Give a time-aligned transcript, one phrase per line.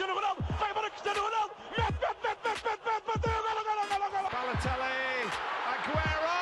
[0.00, 3.84] Cristiano Ronaldo, vai embora Cristiano Ronaldo, mete, mete, mete, mete, mete, mete, bateu, golo, golo,
[3.90, 4.28] golo, golo.
[4.32, 5.28] Balotelli,
[5.68, 6.36] Aguero!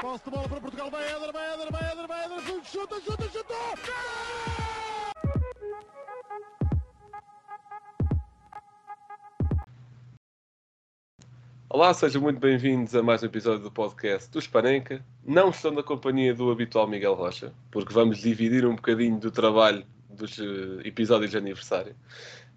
[0.00, 3.28] Posse de bola para Portugal, vai Éder, vai Éder, vai Éder, vai Éder, chuta, chuta,
[3.28, 3.54] chuta!
[11.68, 15.04] Olá, sejam muito bem-vindos a mais um episódio do podcast do Spanenka.
[15.24, 19.84] Não estou na companhia do habitual Miguel Rocha, porque vamos dividir um bocadinho do trabalho
[20.18, 21.94] dos eh, episódios de aniversário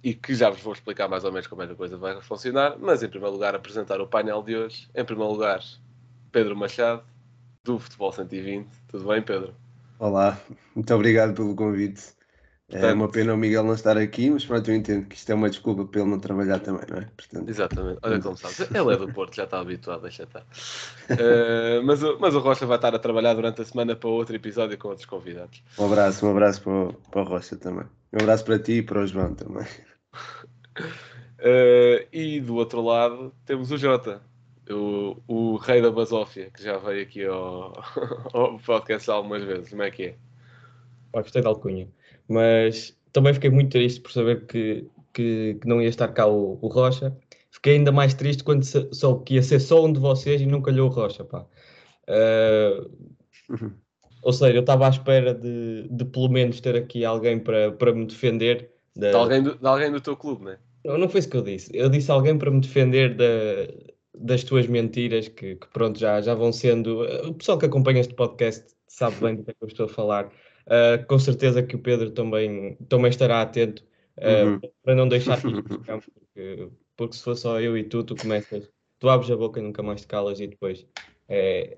[0.04, 2.20] e que já vos vou explicar mais ou menos como é que a coisa vai
[2.22, 2.76] funcionar.
[2.80, 4.90] Mas, em primeiro lugar, apresentar o painel de hoje.
[4.96, 5.64] Em primeiro lugar,
[6.32, 7.04] Pedro Machado,
[7.64, 8.68] do Futebol 120.
[8.88, 9.54] Tudo bem, Pedro?
[10.00, 10.40] Olá,
[10.76, 12.02] muito obrigado pelo convite.
[12.72, 15.30] É Portanto- uma pena o Miguel não estar aqui, mas pronto, eu entendo que isto
[15.30, 17.08] é uma desculpa para ele não trabalhar também, não é?
[17.18, 18.00] Portanto, Exatamente.
[18.02, 18.60] Olha como sabes.
[18.62, 20.46] Ele é do Porto, já está habituado, deixa estar.
[21.10, 24.36] Eh, mas, o- mas o Rocha vai estar a trabalhar durante a semana para outro
[24.36, 25.62] episódio com outros convidados.
[25.78, 27.86] um abraço, um abraço para o, para o Rocha também.
[28.14, 29.68] Um abraço para ti e para o João também.
[31.40, 34.22] Eh, e do outro lado temos o Jota,
[34.70, 37.74] o, o rei da basófia, que já veio aqui ao,
[38.34, 39.70] ao podcast algumas vezes.
[39.70, 40.16] Como é que é?
[41.12, 41.88] Pá, gostei da alcunha.
[42.32, 46.58] Mas também fiquei muito triste por saber que, que, que não ia estar cá o,
[46.62, 47.16] o Rocha.
[47.52, 50.62] Fiquei ainda mais triste quando soube que ia ser só um de vocês e não
[50.62, 51.46] calhou o Rocha, pá.
[52.08, 52.88] Ah,
[54.24, 57.94] ou seja, eu estava à espera de, de pelo menos ter aqui alguém para, para
[57.94, 58.72] me defender.
[58.96, 59.10] Da...
[59.10, 60.60] De alguém do, de alguém do teu clube, não é?
[60.86, 61.70] Não, não foi isso que eu disse.
[61.74, 63.26] Eu disse alguém para me defender da,
[64.18, 67.02] das tuas mentiras, que, que pronto, já, já vão sendo.
[67.28, 69.90] O pessoal que acompanha este podcast sabe bem do que é que eu estou a
[69.90, 70.32] falar.
[70.68, 73.84] Uh, com certeza que o Pedro também, também estará atento
[74.18, 74.62] uh, Uhum.
[74.84, 75.40] para não deixar
[76.04, 79.64] porque, porque se for só eu e tu, tu começas, tu abres a boca e
[79.64, 80.86] nunca mais te calas e depois
[81.28, 81.78] é,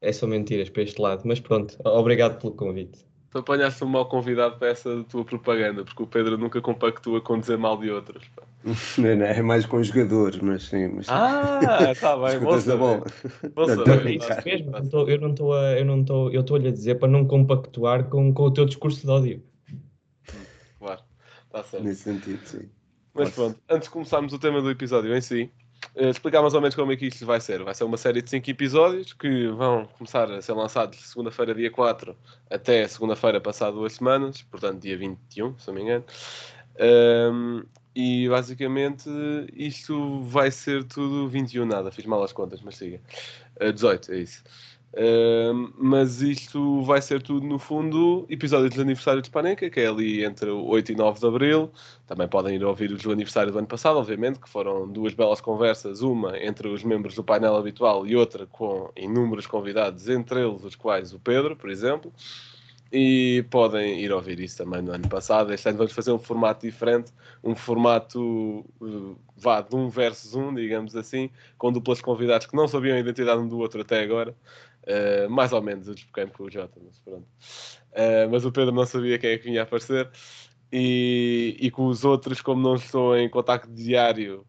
[0.00, 1.22] é só mentiras para este lado.
[1.24, 3.05] Mas pronto, obrigado pelo convite.
[3.36, 7.38] Tu apanhaste um mau convidado para essa tua propaganda, porque o Pedro nunca compactua com
[7.38, 8.26] dizer mal de outros.
[8.34, 8.42] pá.
[8.96, 10.88] Não, não, é mais com os jogadores, mas sim.
[10.88, 11.06] Mas...
[11.10, 11.60] Ah,
[11.92, 13.02] está bem, bom saber.
[13.54, 14.64] Bom saber.
[15.06, 18.32] eu não estou a, eu não estou, eu estou-lhe a dizer para não compactuar com,
[18.32, 19.42] com o teu discurso de ódio.
[20.78, 21.02] Claro,
[21.44, 21.84] está certo.
[21.84, 22.70] Nesse sentido, sim.
[23.12, 25.52] Mas pronto, antes de começarmos o tema do episódio em si,
[25.94, 27.62] explicar mais ou menos como é que isto vai ser.
[27.62, 31.70] Vai ser uma série de 5 episódios que vão começar a ser lançados segunda-feira, dia
[31.70, 32.16] 4,
[32.50, 36.04] até segunda-feira, passado duas semanas, portanto, dia 21, se não me engano.
[36.78, 37.62] Ahm,
[37.94, 39.08] e basicamente
[39.54, 43.00] isto vai ser tudo 21, nada, fiz mal as contas, mas siga.
[43.58, 44.44] Eh, 18, é isso.
[45.76, 50.24] Mas isto vai ser tudo, no fundo, episódios de aniversário de Panenka, que é ali
[50.24, 51.70] entre o 8 e 9 de Abril.
[52.06, 55.40] Também podem ir ouvir os do aniversário do ano passado, obviamente, que foram duas belas
[55.40, 60.64] conversas, uma entre os membros do painel habitual e outra com inúmeros convidados, entre eles
[60.64, 62.10] os quais o Pedro, por exemplo.
[62.90, 65.52] E podem ir ouvir isso também no ano passado.
[65.52, 70.54] Este ano vamos fazer um formato diferente, um formato uh, vá de um versus um,
[70.54, 71.28] digamos assim,
[71.58, 74.34] com duplas convidados que não sabiam a identidade um do outro até agora.
[74.86, 77.26] Uh, mais ou menos, eu despequei com o Jota, mas pronto.
[77.92, 80.10] Uh, mas o Pedro não sabia quem é que vinha a aparecer.
[80.72, 84.44] E, e com os outros, como não estou em contacto diário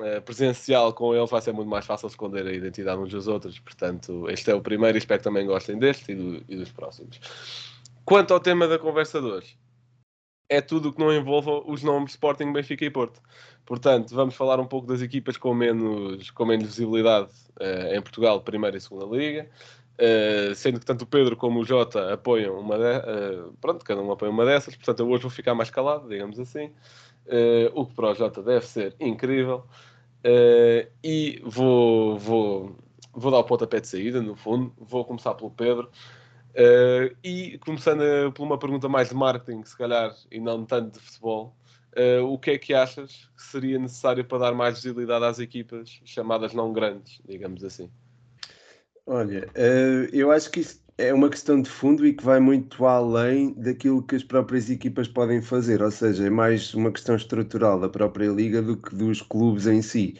[0.00, 3.58] eh, presencial com eles, vai ser muito mais fácil esconder a identidade uns dos outros.
[3.60, 6.72] Portanto, este é o primeiro e espero que também gostem deste e, do- e dos
[6.72, 7.20] próximos.
[8.04, 9.56] Quanto ao tema da conversa de hoje,
[10.48, 13.20] é tudo o que não envolva os nomes Sporting, Benfica e Porto.
[13.64, 18.40] Portanto, vamos falar um pouco das equipas com menos, com menos visibilidade eh, em Portugal,
[18.40, 19.48] Primeira e Segunda Liga.
[19.98, 24.02] Uh, sendo que tanto o Pedro como o Jota apoiam uma de, uh, pronto, cada
[24.02, 26.70] um apoia uma dessas, portanto eu hoje vou ficar mais calado, digamos assim,
[27.26, 29.64] Uh, o que para o Jota deve ser incrível,
[30.26, 32.76] Uh, e vou, vou,
[33.12, 35.88] vou dar o pontapé de saída, no fundo, vou começar pelo Pedro,
[36.56, 40.98] Uh, e começando uh, por uma pergunta mais de marketing, se calhar, e não tanto
[40.98, 41.54] de futebol,
[41.94, 46.00] uh, o que é que achas que seria necessário para dar mais visibilidade às equipas
[46.04, 47.90] chamadas não grandes, digamos assim?
[49.06, 52.84] Olha, eh, eu acho que isso é uma questão de fundo e que vai muito
[52.86, 57.78] além daquilo que as próprias equipas podem fazer, ou seja, é mais uma questão estrutural
[57.78, 60.18] da própria liga do que dos clubes em si.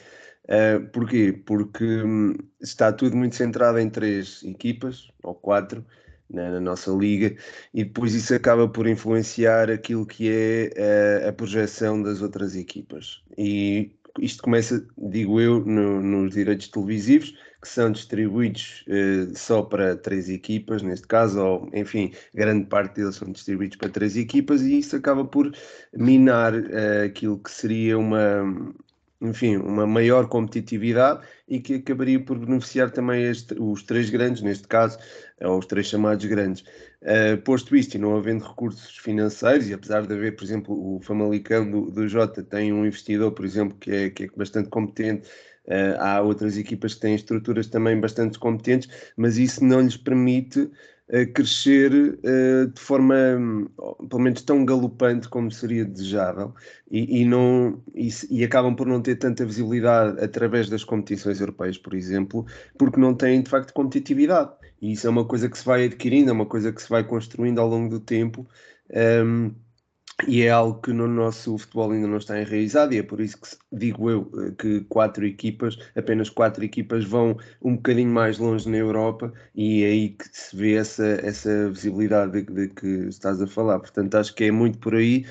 [0.49, 1.33] Eh, porquê?
[1.33, 5.85] Porque hum, está tudo muito centrado em três equipas, ou quatro,
[6.31, 7.37] né, na nossa liga,
[7.73, 13.23] e depois isso acaba por influenciar aquilo que é eh, a projeção das outras equipas.
[13.39, 19.97] E isto começa, digo eu, no- nos direitos televisivos, que são distribuídos eh, só para
[19.97, 24.79] três equipas, neste caso, ou enfim, grande parte deles são distribuídos para três equipas, e
[24.79, 25.53] isso acaba por
[25.95, 28.75] minar eh, aquilo que seria uma,
[29.21, 34.69] enfim, uma maior competitividade e que acabaria por beneficiar também este, os três grandes, neste
[34.69, 34.99] caso,
[35.43, 36.65] ou os três chamados grandes.
[37.03, 41.01] Uh, posto isto e não havendo recursos financeiros, e apesar de haver, por exemplo, o
[41.01, 45.29] Famalicão do, do Jota tem um investidor, por exemplo, que é, que é bastante competente,
[45.67, 50.71] uh, há outras equipas que têm estruturas também bastante competentes, mas isso não lhes permite
[51.35, 53.15] crescer uh, de forma,
[54.09, 56.53] pelo menos, tão galopante como seria desejável
[56.91, 61.79] e, e não, e, e, acabam por não ter tanta visibilidade através das competições europeias,
[61.79, 62.45] por exemplo,
[62.77, 64.51] porque não têm de facto competitividade.
[64.81, 67.05] E isso é uma coisa que se vai adquirindo, é uma coisa que se vai
[67.05, 68.47] construindo ao longo do tempo.
[68.91, 69.55] Um,
[70.27, 73.39] e é algo que no nosso futebol ainda não está enraizado e é por isso
[73.39, 78.67] que digo eu eh, que quatro equipas, apenas quatro equipas vão um bocadinho mais longe
[78.69, 83.43] na Europa e é aí que se vê essa, essa visibilidade de, de que estás
[83.43, 83.79] a falar.
[83.79, 85.27] Portanto, acho que é muito por aí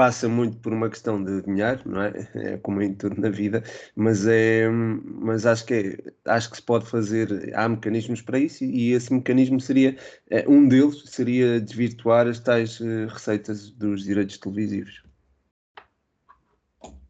[0.00, 2.10] passa muito por uma questão de dinheiro, não é?
[2.52, 3.62] É como em tudo na vida,
[3.94, 8.64] mas é, mas acho que é, acho que se pode fazer, há mecanismos para isso
[8.64, 9.94] e esse mecanismo seria
[10.30, 15.02] é, um deles seria desvirtuar as tais uh, receitas dos direitos televisivos.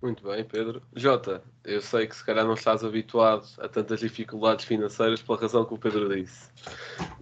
[0.03, 0.83] Muito bem, Pedro.
[0.97, 5.65] Jota, eu sei que se calhar não estás habituado a tantas dificuldades financeiras pela razão
[5.65, 6.51] que o Pedro disse,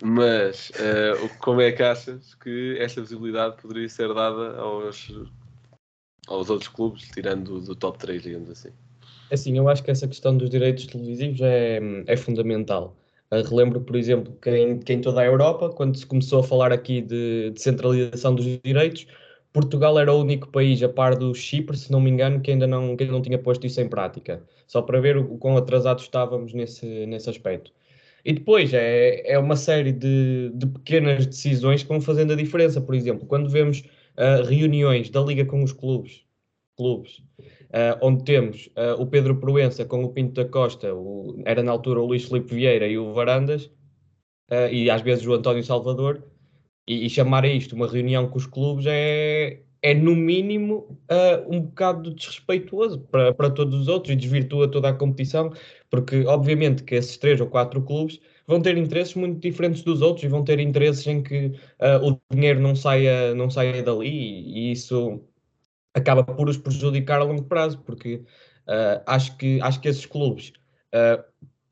[0.02, 5.10] mas uh, como é que achas que esta visibilidade poderia ser dada aos
[6.28, 8.68] aos outros clubes, tirando do, top 3, digamos assim.
[9.30, 12.96] Assim, eu acho que essa questão dos direitos televisivos é, é fundamental.
[13.30, 16.42] Uh, relembro, por exemplo, que em, que em, toda a Europa, quando se começou a
[16.42, 19.06] falar aqui de descentralização dos direitos,
[19.52, 22.66] Portugal era o único país, a par do Chipre, se não me engano, que ainda
[22.66, 24.42] não, que ainda não tinha posto isso em prática.
[24.66, 27.72] Só para ver o, o quão atrasados estávamos nesse, nesse aspecto.
[28.24, 32.80] E depois é, é uma série de, de pequenas decisões que vão fazendo a diferença.
[32.80, 33.82] Por exemplo, quando vemos
[34.48, 36.24] reuniões da Liga com os clubes,
[36.76, 37.18] clubes
[37.68, 41.72] uh, onde temos uh, o Pedro Proença com o Pinto da Costa, o, era na
[41.72, 43.70] altura o Luís Felipe Vieira e o Varandas,
[44.72, 46.24] e às vezes o António Salvador,
[46.88, 50.98] e, e, chamar a isto uma reunião com os clubes é, é no mínimo
[51.50, 55.52] um bocado desrespeituoso para, para todos os outros e desvirtua toda a competição,
[55.90, 60.24] porque obviamente que esses três ou quatro clubes vão ter interesses muito diferentes dos outros
[60.24, 61.48] e vão ter interesses em que
[61.78, 65.20] uh, o dinheiro não saia, não saia dali e, e, isso
[65.94, 68.14] acaba por os prejudicar a longo prazo, porque
[68.66, 70.52] uh, acho, que, acho que esses clubes,
[70.94, 71.22] uh,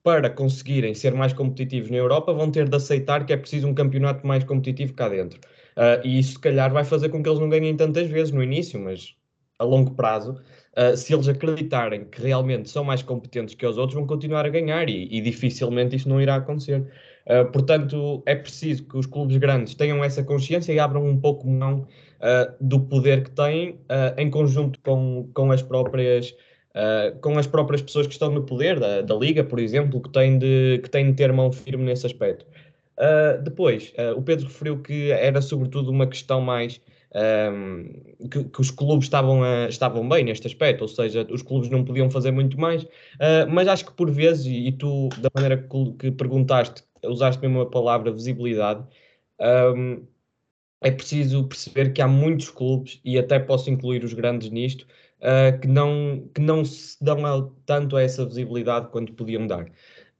[0.02, 3.74] para conseguirem ser mais competitivos na Europa, vão ter de aceitar que é preciso um
[3.74, 5.40] campeonato mais competitivo cá dentro.
[6.04, 8.78] e isso, se calhar, vai fazer com que eles não ganhem tantas vezes no início,
[8.78, 9.16] mas
[9.58, 10.40] a longo prazo
[10.76, 14.50] Uh, se eles acreditarem que realmente são mais competentes que os outros, vão continuar a
[14.50, 16.86] ganhar e, e dificilmente isso não irá acontecer.
[17.26, 21.48] Uh, portanto, é preciso que os clubes grandes tenham essa consciência e abram um pouco
[21.48, 21.88] mão
[22.20, 23.80] uh, do poder que têm
[24.18, 26.34] em conjunto com, com as próprias.
[27.22, 30.38] com as próprias pessoas que estão no poder da, da Liga, por exemplo, que têm
[30.38, 32.44] de, que têm de ter mão firme nesse aspecto.
[33.42, 36.78] depois, o Pedro referiu que era sobretudo uma questão mais
[37.14, 41.70] um, que, que, os clubes estavam, a, estavam bem neste aspecto, ou seja, os clubes
[41.70, 45.30] não podiam fazer muito mais, uh, mas acho que por vezes, e, e tu, da
[45.34, 48.84] maneira que, que, perguntaste, usaste mesmo a palavra visibilidade,
[49.40, 50.04] um,
[50.80, 54.86] é preciso perceber que há muitos clubes, e até posso incluir os grandes nisto,
[55.20, 59.66] uh, que, não, que não se dão a, tanto a essa visibilidade quanto podiam dar.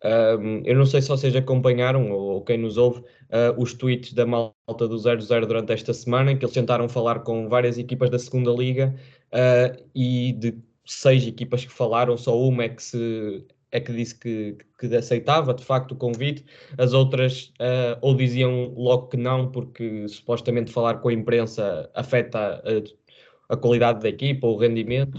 [0.04, 4.12] Um, eu não sei se vocês acompanharam, ou, ou quem nos ouve, uh, os tweets
[4.12, 8.10] da malta do 0-0 durante esta semana, em que eles tentaram falar com várias equipas
[8.10, 8.94] da segunda Liga
[9.32, 14.14] uh, e de seis equipas que falaram, só uma é que, se, é que disse
[14.14, 16.44] que, que aceitava de facto o convite,
[16.78, 22.62] as outras uh, ou diziam logo que não, porque supostamente falar com a imprensa afeta
[22.64, 25.18] a, a qualidade da equipa, o rendimento.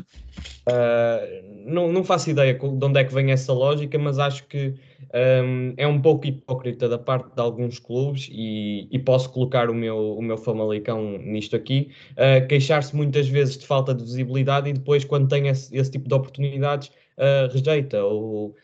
[0.67, 4.73] Uh, não, não faço ideia de onde é que vem essa lógica, mas acho que
[5.13, 9.73] um, é um pouco hipócrita da parte de alguns clubes e, e posso colocar o
[9.73, 14.73] meu, o meu Famalicão nisto aqui, uh, queixar-se muitas vezes de falta de visibilidade e
[14.73, 18.03] depois, quando tem esse, esse tipo de oportunidades, uh, rejeita.
[18.03, 18.55] Ou,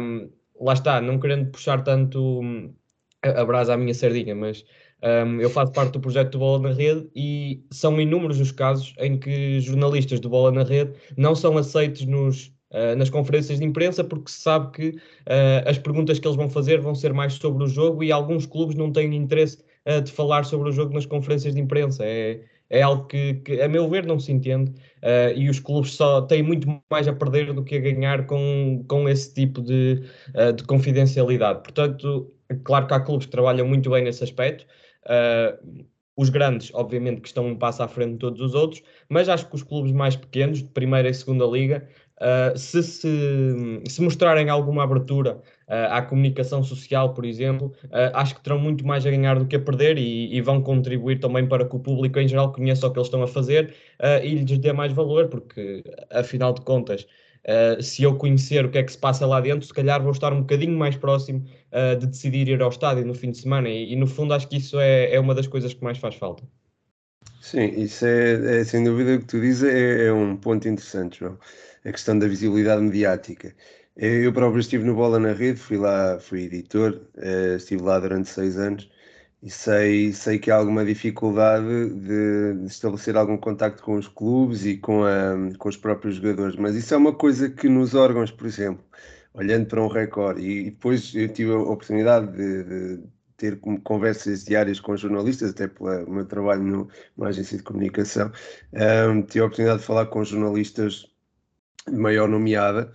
[0.00, 2.74] um, lá está, não querendo puxar tanto hum,
[3.22, 4.64] a, a brasa à minha sardinha, mas
[5.02, 8.94] um, eu faço parte do projeto do Bola na Rede e são inúmeros os casos
[8.98, 13.64] em que jornalistas do Bola na Rede não são aceitos nos, uh, nas conferências de
[13.64, 17.34] imprensa porque se sabe que uh, as perguntas que eles vão fazer vão ser mais
[17.34, 20.94] sobre o jogo e alguns clubes não têm interesse uh, de falar sobre o jogo
[20.94, 22.04] nas conferências de imprensa.
[22.04, 24.72] É, é algo que, que, a meu ver, não se entende
[25.34, 29.08] e os clubes só têm muito mais a perder do que a ganhar com, com
[29.08, 30.04] esse tipo de,
[30.56, 31.64] de confidencialidade.
[31.64, 34.66] Portanto, claro que há clubes que trabalham muito bem nesse aspecto,
[36.20, 39.48] os grandes, obviamente, que estão um passo à frente de todos os outros, mas acho
[39.48, 41.88] que os clubes mais pequenos, de primeira e segunda liga,
[42.20, 43.08] Uh, se, se,
[43.88, 48.86] se, mostrarem alguma abertura uh, à comunicação social, por exemplo, uh, acho que terão muito
[48.86, 51.78] mais a ganhar do que a perder e, e, vão contribuir também para que o
[51.78, 53.74] público em geral conheça o que eles estão a fazer
[54.22, 57.06] e lhes dê mais valor, porque afinal de contas,
[57.80, 60.32] se eu conhecer o que é que se passa lá dentro, se calhar vou estar
[60.32, 61.44] um bocadinho mais próximo
[61.98, 64.56] de decidir ir ao estádio no fim de semana e, e no fundo acho que
[64.56, 66.42] isso é, é uma das coisas que mais faz falta.
[67.40, 71.20] Sim, isso é, é sem dúvida o que tu dizes, é, é um ponto interessante,
[71.20, 71.38] João
[71.84, 73.54] a questão da visibilidade mediática.
[73.96, 78.28] Eu próprio estive no Bola na Rede, fui lá, fui editor, eh, estive lá durante
[78.30, 78.90] seis anos
[79.42, 84.76] e sei, sei que há alguma dificuldade de, estabelecer algum contacto com os clubes e
[84.76, 88.46] com, a, com os próprios jogadores, mas isso é uma coisa que nos órgãos, por
[88.46, 88.84] exemplo,
[89.34, 92.64] olhando para um recorde, e, depois eu tive a oportunidade de,
[92.96, 93.02] de
[93.36, 98.30] ter conversas diárias com jornalistas, até pelo meu trabalho no, numa agência de comunicação,
[99.10, 101.09] um, tive a oportunidade de falar com jornalistas
[101.92, 102.90] maior nomeada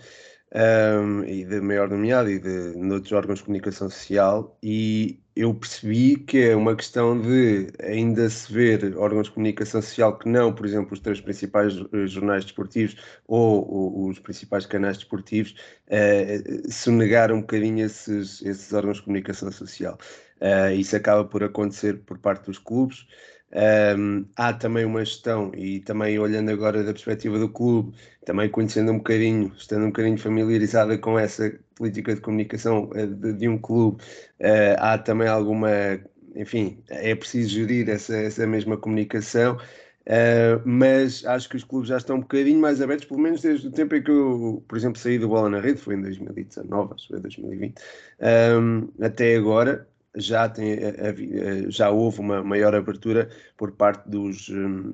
[0.56, 6.16] um, e de maior nomeada e de, outros órgãos de comunicação social e eu percebi
[6.16, 10.66] que é uma questão de ainda se ver órgãos de comunicação social que não, por
[10.66, 12.96] exemplo, os três principais eh, jornais desportivos
[13.28, 15.54] ou, ou os principais canais desportivos,
[15.90, 19.98] uh, sonegar um bocadinho esses, esses órgãos de comunicação social.
[20.40, 23.06] Uh, isso acaba por acontecer por parte dos clubes.
[23.56, 27.96] Um, há também uma gestão, e também olhando agora da perspectiva do clube,
[28.26, 33.34] também conhecendo um bocadinho, estando um bocadinho familiarizada com essa política de comunicação eh, de,
[33.34, 34.04] de um clube,
[34.42, 35.70] uh, há também alguma,
[36.36, 39.58] enfim, é preciso gerir essa, essa mesma comunicação.
[40.08, 43.68] Uh, mas acho que os clubes já estão um bocadinho mais abertos, pelo menos desde
[43.68, 46.94] o tempo em que eu, por exemplo, saí do Bola na Rede, foi em 2019,
[46.94, 47.76] acho que foi 2020,
[48.62, 54.50] um, até agora, já, tem, eh, eh, já houve uma maior abertura por parte dos,
[54.50, 54.94] hum,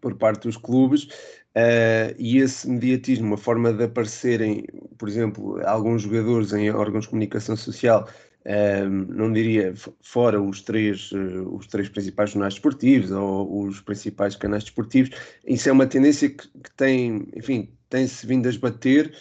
[0.00, 4.64] por parte dos clubes uh, e esse mediatismo, uma forma de aparecerem,
[4.96, 8.08] por exemplo, alguns jogadores em órgãos de comunicação social,
[8.44, 14.36] uh, não diria fora os três, uh, os três principais jornais desportivos ou os principais
[14.36, 15.10] canais desportivos,
[15.46, 19.12] isso é uma tendência que, que tem, enfim, tem-se vindo a esbater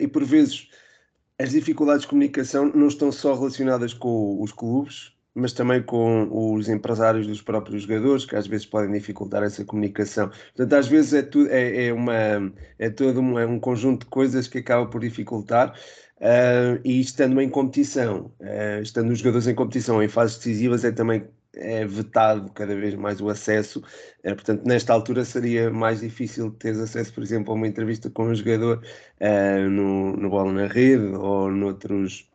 [0.00, 0.68] e por vezes
[1.40, 6.68] as dificuldades de comunicação não estão só relacionadas com os clubes, mas também com os
[6.68, 10.28] empresários dos próprios jogadores, que às vezes podem dificultar essa comunicação.
[10.54, 14.10] Portanto, às vezes é, tudo, é, é, uma, é todo um, é um conjunto de
[14.10, 15.74] coisas que acaba por dificultar.
[16.18, 20.92] Uh, e estando em competição, uh, estando os jogadores em competição em fases decisivas, é
[20.92, 23.82] também é vetado cada vez mais o acesso,
[24.22, 28.24] é, portanto, nesta altura seria mais difícil ter acesso, por exemplo, a uma entrevista com
[28.26, 28.82] um jogador
[29.20, 32.28] uh, no, no Bola na Rede ou noutros.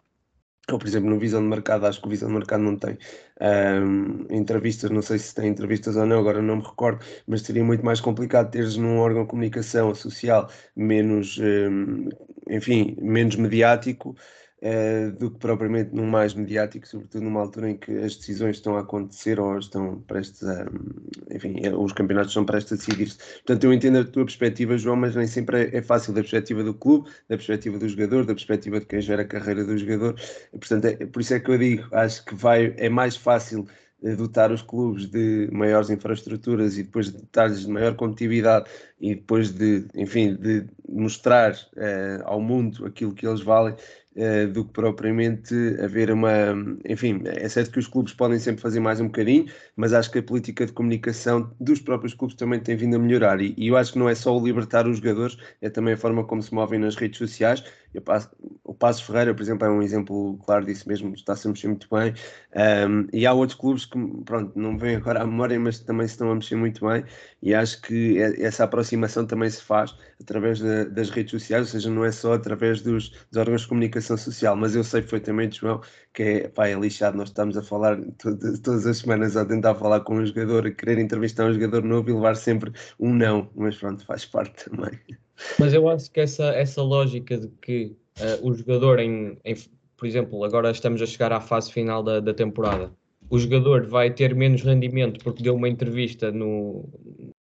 [0.71, 2.97] Ou, por exemplo, no Visão de Mercado, acho que o Visão de Mercado não tem
[3.39, 7.63] um, entrevistas, não sei se tem entrevistas ou não, agora não me recordo, mas seria
[7.63, 12.09] muito mais complicado teres num órgão de comunicação social menos, um,
[12.49, 14.15] enfim, menos mediático,
[14.61, 18.75] uh, do que propriamente num mais mediático, sobretudo numa altura em que as decisões estão
[18.77, 20.65] a acontecer ou estão prestes a.
[21.31, 23.17] Enfim, eh, os campeonatos estão prestes a decidir-se.
[23.17, 26.63] Portanto, eu entendo a tua perspectiva, João, mas nem sempre é, é fácil da perspectiva
[26.63, 30.15] do clube, da perspectiva do jogador, da perspectiva de quem gera a carreira do jogador.
[30.51, 33.65] Portanto, é, por isso é que eu digo, acho que vai, é mais fácil
[34.03, 38.69] eh, dotar os clubes de maiores infraestruturas e depois de dotar-lhes de maior competitividade
[38.99, 43.75] e depois de, enfim, de mostrar uh, ao mundo aquilo que eles valem,
[44.15, 46.55] uh, do que propriamente haver uma.
[46.87, 49.45] Enfim, é certo que os clubes podem sempre fazer mais um bocadinho,
[49.75, 53.41] mas acho que a política de comunicação dos próprios clubes também tem vindo a melhorar.
[53.41, 55.97] E, e eu acho que não é só o libertar os jogadores, é também a
[55.97, 57.63] forma como se movem nas redes sociais.
[58.01, 58.29] Passo,
[58.63, 61.87] o Passo Ferreira, por exemplo, é um exemplo claro disso mesmo, está-se a mexer muito
[61.89, 62.13] bem.
[62.55, 66.07] Um, e há outros clubes que, pronto, não me vêm agora à memória, mas também
[66.07, 67.03] se estão a mexer muito bem.
[67.41, 72.03] E acho que essa aproximação também se faz através das redes sociais, ou seja, não
[72.05, 74.55] é só através dos, dos órgãos de comunicação social.
[74.55, 75.81] Mas eu sei perfeitamente, João,
[76.13, 77.17] que é, pá, é lixado.
[77.17, 80.71] Nós estamos a falar todas, todas as semanas a tentar falar com um jogador, a
[80.71, 84.99] querer entrevistar um jogador novo e levar sempre um não, mas pronto, faz parte também.
[85.59, 89.55] Mas eu acho que essa, essa lógica de que uh, o jogador, em, em,
[89.97, 92.91] por exemplo, agora estamos a chegar à fase final da, da temporada,
[93.29, 96.87] o jogador vai ter menos rendimento porque deu uma entrevista no,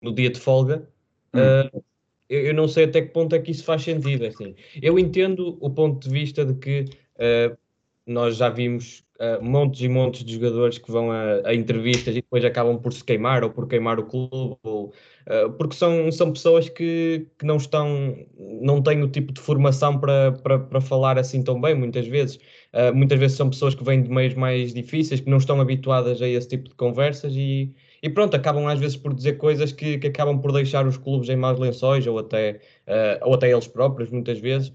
[0.02, 0.88] no dia de folga.
[1.34, 1.40] Hum.
[1.40, 1.84] Uh,
[2.30, 4.26] eu, eu, não sei até que ponto é que isso faz sentido.
[4.26, 4.56] Assim.
[4.82, 7.58] Eu entendo o ponto de vista de que uh,
[8.06, 12.22] nós já vimos uh, montes e montes de jogadores que vão a, a, entrevistas e
[12.22, 14.94] depois acabam por se queimar ou por queimar o clube, ou,
[15.28, 18.16] uh, porque são, são pessoas que, que não estão,
[18.62, 22.38] não têm o tipo de formação para, para, para falar assim tão bem, muitas vezes.
[22.74, 26.22] Uh, muitas vezes são pessoas que vêm de meios mais difíceis, que não estão habituadas
[26.22, 29.98] a esse tipo de conversas e, e pronto, acabam às vezes por dizer coisas que,
[29.98, 33.68] que acabam por deixar os clubes em maus lençóis ou até, uh, ou até eles
[33.68, 34.72] próprios, muitas vezes.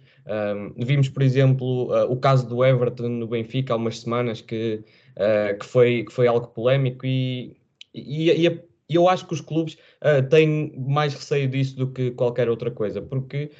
[0.76, 4.84] Vimos, por exemplo, uh, o caso do Everton no Benfica há umas semanas que,
[5.16, 7.56] uh, que, foi, que foi algo polémico e,
[7.94, 9.78] e, e, eu acho que os clubes
[10.28, 13.50] têm mais receio disso do que qualquer outra coisa, porque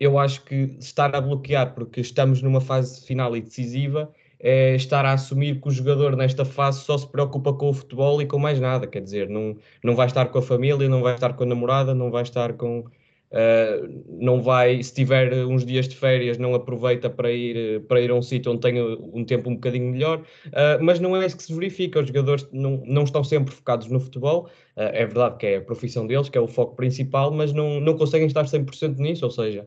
[0.00, 4.10] eu acho que estar a bloquear porque estamos numa fase final e decisiva
[4.46, 8.22] é estar a assumir que o jogador nesta fase só se preocupa com o futebol
[8.22, 11.16] e com mais nada, quer dizer, não, não vai estar com a família, não vai
[11.16, 12.84] estar com a namorada, não vai estar com.
[13.28, 18.08] Uh, não vai, se tiver uns dias de férias, não aproveita para ir, para ir
[18.12, 21.36] a um sítio onde tenha um tempo um bocadinho melhor, uh, mas não é isso
[21.36, 21.98] que se verifica.
[21.98, 24.44] Os jogadores não, não estão sempre focados no futebol,
[24.76, 27.80] uh, é verdade que é a profissão deles, que é o foco principal, mas não,
[27.80, 29.24] não conseguem estar 100% nisso.
[29.24, 29.66] Ou seja,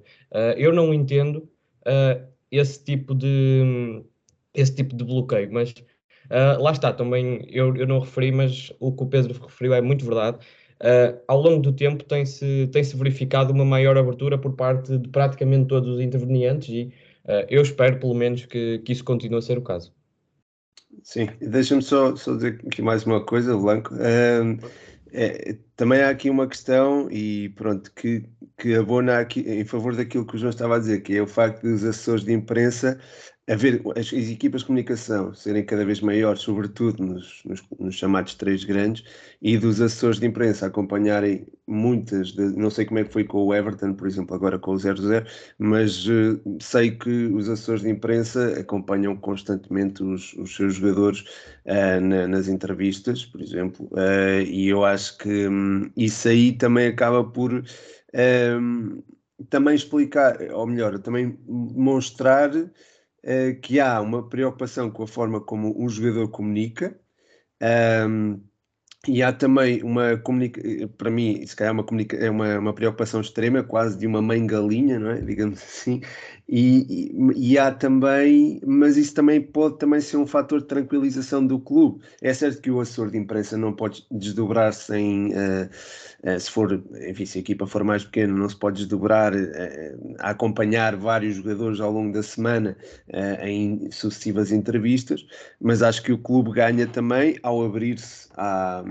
[0.55, 1.49] eu não entendo
[2.49, 4.03] esse tipo de
[4.53, 5.49] esse tipo de bloqueio.
[5.51, 9.73] Mas uh, lá está, também eu, eu não referi, mas o que o Pedro referiu
[9.73, 10.37] é muito verdade.
[10.81, 15.09] Uh, ao longo do tempo tem-se tem -se verificado uma maior abertura por parte de
[15.09, 16.93] praticamente todos os intervenientes e
[17.25, 19.93] uh, eu espero pelo menos que, que isso continue a ser o caso.
[21.03, 23.93] Sim, deixa-me só, só dizer aqui mais uma coisa, Blanco.
[25.11, 28.25] É, também há aqui uma questão, e pronto, que,
[28.57, 31.27] que abona aqui em favor daquilo que o João estava a dizer, que é o
[31.27, 32.99] facto dos assessores de imprensa
[33.49, 38.63] as, as, equipas de comunicação serem cada vez maiores, sobretudo nos, nos, nos, chamados três
[38.63, 39.03] grandes,
[39.41, 43.43] e dos assessores de imprensa acompanharem muitas, de, não sei como é que foi com
[43.43, 45.25] o Everton, por exemplo, agora com o 0-0,
[45.57, 51.21] mas uh, sei que os assessores de imprensa acompanham constantemente os, os seus jogadores
[51.65, 56.87] uh, na, nas entrevistas, por exemplo, uh, e eu acho que um, isso aí também
[56.87, 57.63] acaba por.
[58.61, 59.01] Um,
[59.49, 62.51] também explicar, ou melhor, também mostrar
[63.23, 66.99] uh, que há uma preocupação com a forma como um jogador comunica.
[67.61, 68.41] Um,
[69.07, 70.61] e há também uma comunica
[70.97, 74.45] para mim, se calhar uma, comunica é uma, uma preocupação extrema, quase de uma mãe
[74.45, 75.21] galinha, não é?
[75.21, 76.01] digamos assim,
[76.51, 81.59] e, e, há também, mas isso também pode também ser um fator de tranquilização do
[81.59, 82.01] clube.
[82.23, 87.25] É certo que o assessor de imprensa não pode desdobrar-se uh, uh, se for, enfim,
[87.27, 91.79] se a equipa for mais pequena, não se pode desdobrar uh, a acompanhar vários jogadores
[91.79, 92.75] ao longo da semana
[93.43, 95.25] em sucessivas entrevistas,
[95.61, 98.83] mas acho que o clube ganha também ao abrir-se à,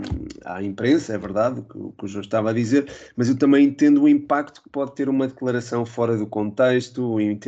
[0.44, 4.02] à imprensa, é verdade, o que o João estava a dizer, mas eu também entendo
[4.02, 7.47] o impacto que pode ter uma declaração fora do contexto, entendo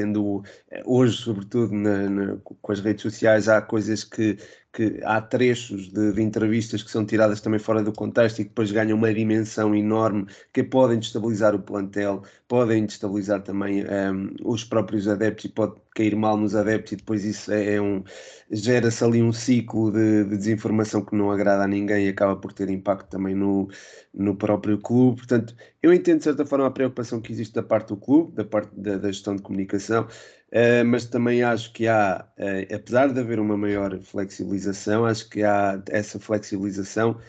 [0.70, 4.36] eh, hoje, sobretudo na, na, com as redes sociais, há coisas que,
[4.72, 8.50] que há trechos de, de, entrevistas que são tiradas também fora do contexto e que
[8.50, 14.36] depois ganham uma dimensão enorme que podem destabilizar o plantel, podem destabilizar também um, ehm,
[14.44, 18.04] os próprios adeptos e pode cair mal nos adeptos e depois isso é, é um
[18.50, 22.52] gera-se ali um ciclo de, de, desinformação que não agrada a ninguém e acaba por
[22.52, 23.68] ter impacto também no,
[24.12, 25.18] no próprio clube.
[25.18, 28.44] Portanto, eu entendo de certa forma a preocupação que existe da parte do clube, da
[28.44, 30.06] parte da, da gestão de comunicação,
[30.52, 35.42] uh, mas também acho que há, uh, apesar de haver uma maior flexibilização, acho que
[35.42, 37.20] há essa flexibilização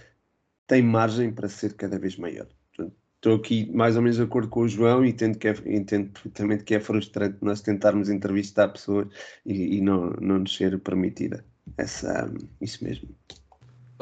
[0.68, 2.48] tem margem para ser cada vez maior.
[3.22, 6.10] Estou aqui mais ou menos de acordo com o João e entendo, que é, entendo
[6.12, 9.08] perfeitamente que é frustrante nós tentarmos entrevistar pessoas
[9.46, 11.46] e, e não, não nos ser permitida
[11.78, 13.10] essa, isso mesmo.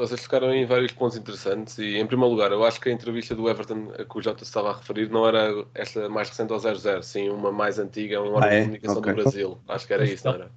[0.00, 3.34] Vocês tocaram em vários pontos interessantes e, em primeiro lugar, eu acho que a entrevista
[3.34, 6.58] do Everton a que o Jota estava a referir não era esta mais recente ao
[6.58, 8.60] 00, sim uma mais antiga, um órgão ah, é?
[8.60, 9.12] de comunicação okay.
[9.12, 9.58] do Brasil.
[9.68, 10.50] Acho que era isso, não era?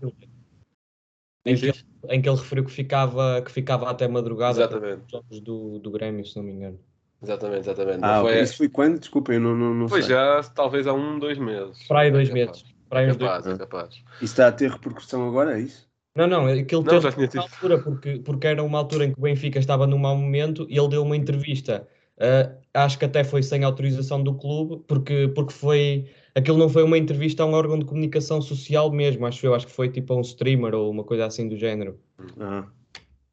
[1.45, 5.11] Em que, ele, em que ele referiu que ficava, que ficava até madrugada Exatamente.
[5.11, 6.79] jogos do, do Grêmio, se não me engano.
[7.21, 7.99] Exatamente, exatamente.
[8.01, 8.41] Ah, foi...
[8.41, 8.99] isso foi quando?
[8.99, 10.11] Desculpa, eu não, não, não Foi sei.
[10.11, 11.85] já, talvez há um, dois meses.
[11.85, 12.63] Para aí dois é meses.
[12.89, 13.55] Para aí é capaz, dois...
[13.55, 14.03] é capaz.
[14.21, 15.89] E está a ter repercussão agora, é isso?
[16.15, 19.23] Não, não, aquilo não, teve uma altura, porque, porque era uma altura em que o
[19.23, 21.87] Benfica estava num mau momento e ele deu uma entrevista.
[22.17, 26.05] Uh, acho que até foi sem autorização do clube, porque, porque foi.
[26.35, 29.55] Aquilo não foi uma entrevista a um órgão de comunicação social mesmo, acho eu.
[29.55, 31.99] Acho que foi tipo a um streamer ou uma coisa assim do género.
[32.19, 32.59] Uhum.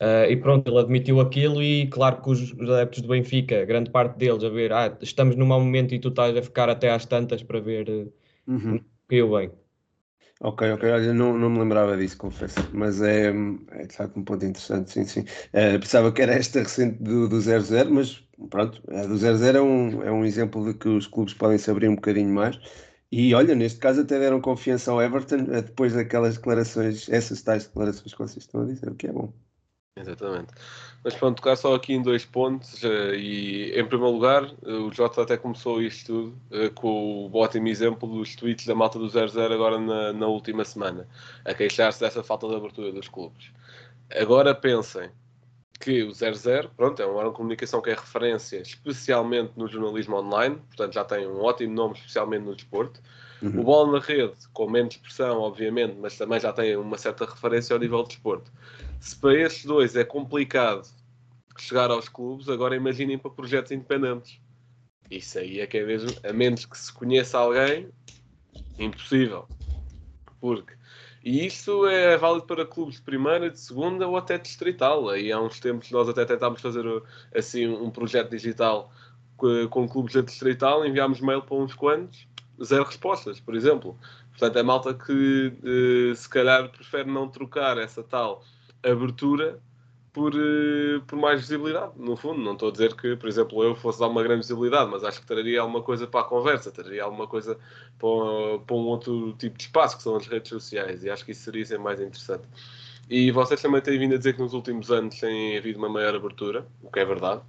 [0.01, 3.91] Uh, e pronto, ele admitiu aquilo e claro que os, os, adeptos do Benfica, grande
[3.91, 6.91] parte deles, a ver, ah, estamos num mau momento e tu estás a ficar até
[6.91, 8.11] às tantas para ver
[8.47, 8.77] uhum.
[8.77, 9.51] o que eu bem.
[10.43, 13.29] Ok, ok, olha, não, não me lembrava disso, confesso, mas é,
[13.73, 15.21] é de facto um ponto interessante, sim, sim.
[15.53, 19.61] Uh, pensava que era esta recente do, do 0-0, mas pronto, a do 0-0 é
[19.61, 22.59] um, é um exemplo de que os clubes podem se abrir um bocadinho mais.
[23.13, 27.67] E olha, neste caso até deram confiança ao Everton uh, depois daquelas declarações, essas tais
[27.67, 29.31] declarações que vocês estão a dizer, o que é bom.
[29.97, 30.55] Exatamente.
[31.03, 32.83] Mas pronto, tocar só aqui em dois pontos.
[32.83, 36.07] Uh, e em primeiro lugar, uh, o Jota até começou isto
[36.51, 40.27] tudo uh, com o ótimo exemplo dos tweets da malta do 00 agora na, na
[40.27, 41.09] última semana,
[41.45, 43.51] a queixar-se dessa falta de abertura dos clubes.
[44.11, 45.11] Agora pensem,
[45.81, 50.17] que o 00, pronto, é um órgão de comunicação que é referência especialmente no jornalismo
[50.17, 53.01] online, portanto já tem um ótimo nome especialmente no desporto.
[53.41, 53.61] Uhum.
[53.61, 57.73] O Bola na Rede, com menos pressão, obviamente, mas também já tem uma certa referência
[57.73, 58.53] ao nível de desporto.
[59.01, 60.87] Se para estes dois é complicado
[61.59, 64.41] chegar aos clubes, agora imaginem para projetos independentes.
[65.11, 67.91] Isso aí é que é mesmo, a menos que se conheça alguém,
[68.79, 69.49] impossível.
[70.41, 70.75] Porque
[71.23, 75.09] e isso é válido para clubes de primeira, de segunda ou até distrital.
[75.11, 76.85] Aí há uns tempos nós até tentámos fazer
[77.35, 78.91] assim um projeto digital
[79.37, 82.27] com, clubes da distrital, enviámos mail para uns quantos,
[82.63, 83.99] zero respostas, por exemplo.
[84.31, 88.43] Portanto, é malta que eh, se calhar prefere não trocar essa tal
[88.83, 89.61] abertura
[90.13, 92.41] por, eh, por mais visibilidade, no fundo.
[92.41, 95.21] Não estou a dizer que, por exemplo, eu fosse dar uma grande visibilidade, mas acho
[95.21, 97.57] que traria alguma coisa para a conversa, traria alguma coisa
[97.99, 101.33] para, para um outro tipo de espaço, que são as redes sociais, e acho que
[101.33, 102.45] isso seria sempre mais interessante.
[103.09, 106.15] E vocês também têm vindo a dizer que nos últimos anos tem havido uma maior
[106.15, 107.43] abertura, o que é verdade.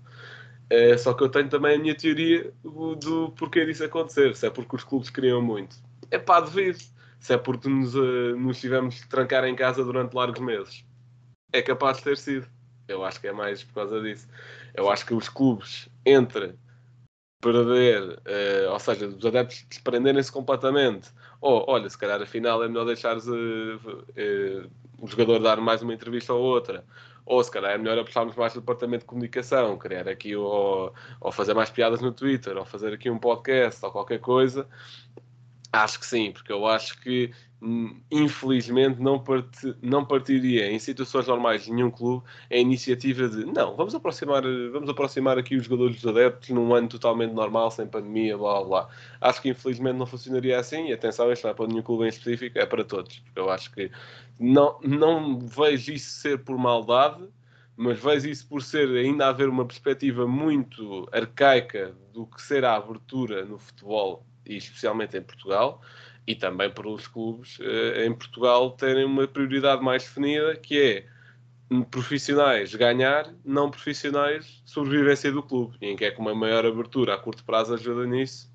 [0.70, 4.36] É, só que eu tenho também a minha teoria do, do porquê disso acontecer.
[4.36, 5.76] Se é porque os clubes queriam muito.
[6.10, 6.80] É pá, devido.
[7.20, 10.84] Se é porque nos, uh, nos tivemos de trancar em casa durante largos meses
[11.52, 12.48] é capaz de ter sido.
[12.88, 14.28] Eu acho que é mais por causa disso.
[14.74, 16.56] Eu acho que os clubes, entre
[17.42, 21.10] perder, uh, ou seja, os adeptos desprenderem-se completamente,
[21.42, 25.94] ou olha, se calhar afinal é melhor deixar uh, uh, o jogador dar mais uma
[25.94, 26.86] entrevista ou outra,
[27.26, 31.32] ou se calhar é melhor apostarmos mais no departamento de comunicação, criar aqui, ou, ou
[31.32, 34.68] fazer mais piadas no Twitter, ou fazer aqui um podcast, ou qualquer coisa.
[35.74, 37.32] Acho que sim, porque eu acho que
[38.10, 39.24] infelizmente não,
[39.84, 44.90] não partiria em situações normais de nenhum clube a iniciativa de não, vamos aproximar, vamos
[44.90, 48.90] aproximar aqui os jogadores dos adeptos num ano totalmente normal, sem pandemia, blá blá.
[49.20, 52.08] Acho que infelizmente não funcionaria assim e atenção, isto não é para nenhum clube em
[52.08, 53.22] específico, é para todos.
[53.36, 53.92] Eu acho que
[54.40, 57.24] não, não vejo isso ser por maldade,
[57.78, 62.78] mas vejo isso por ser ainda haver uma perspectiva muito arcaica do que será a
[62.78, 65.80] abertura no futebol e especialmente em Portugal
[66.26, 71.06] e também para os clubes uh, em Portugal terem uma prioridade mais definida, que é
[71.90, 75.76] profissionais ganhar, não profissionais sobrevivência do clube.
[75.82, 78.52] E em que é com uma maior abertura a curto prazo ajuda nisso?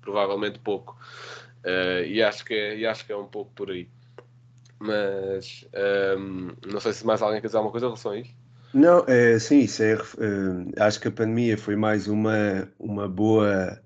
[0.00, 0.98] Provavelmente pouco.
[1.64, 3.88] Uh, e, acho que é, e acho que é um pouco por aí.
[4.78, 5.66] Mas
[6.16, 8.34] um, ehm, não sei se mais alguém quer dizer alguma coisa em relação a isso.
[8.72, 9.98] Não, é, sim, isso é,
[10.78, 13.80] acho que a pandemia foi mais uma, uma boa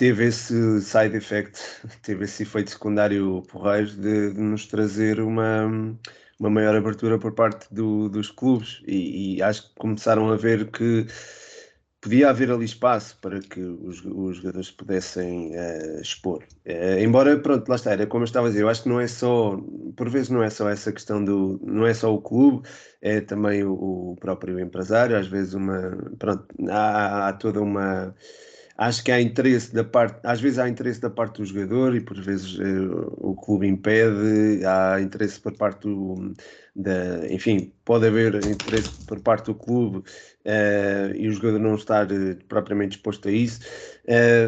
[0.00, 1.60] teve esse side effect,
[2.00, 5.66] teve esse efeito secundário porreiro de, de nos trazer uma,
[6.38, 10.70] uma maior abertura por parte do, dos clubes e, e, acho que começaram a ver
[10.70, 11.06] que
[12.00, 16.44] podia haver ali espaço para que os, os jogadores pudessem uh, expor.
[16.64, 19.02] Uh, embora, pronto, lá está, era como eu estava a dizer, eu acho que não
[19.02, 19.60] é só,
[19.98, 22.66] por vezes não é só essa questão do, não é só o clube,
[23.02, 28.14] é também o, o próprio empresário, às vezes uma, pronto, há, há toda uma
[28.80, 32.00] acho que há interesse da parte, às vezes há interesse da parte do jogador e
[32.00, 36.34] por vezes uh, o clube impede, há interesse por parte do,
[36.74, 42.10] da, enfim, pode haver interesse por parte do clube uh, e o jogador não estar
[42.10, 43.60] uh, propriamente disposto a isso.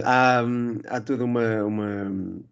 [0.04, 0.42] há,
[0.88, 2.42] há toda uma, uma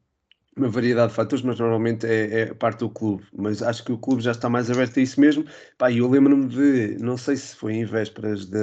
[0.61, 3.25] uma variedade de fatores, mas normalmente é, é, parte do clube.
[3.37, 5.45] Mas acho que o clube já está mais aberto a isso mesmo.
[5.79, 8.59] Pá, eu lembro-me de, não sei se foi em vésperas de,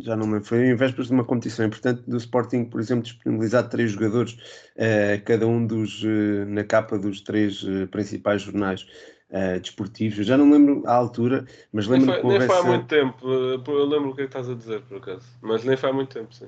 [0.00, 3.68] já não lembro, foi em vésperas de uma competição importante do Sporting, por exemplo, disponibilizar
[3.68, 4.32] três jogadores,
[4.76, 8.86] uh, cada um dos, uh, na capa dos três uh, principais jornais.
[9.60, 12.86] Desportivos, eu já não lembro a altura, mas lembro nem foi, nem foi há muito
[12.86, 13.28] tempo.
[13.30, 15.92] Eu lembro o que é que estás a dizer, por acaso, mas nem foi há
[15.92, 16.46] muito tempo, sim.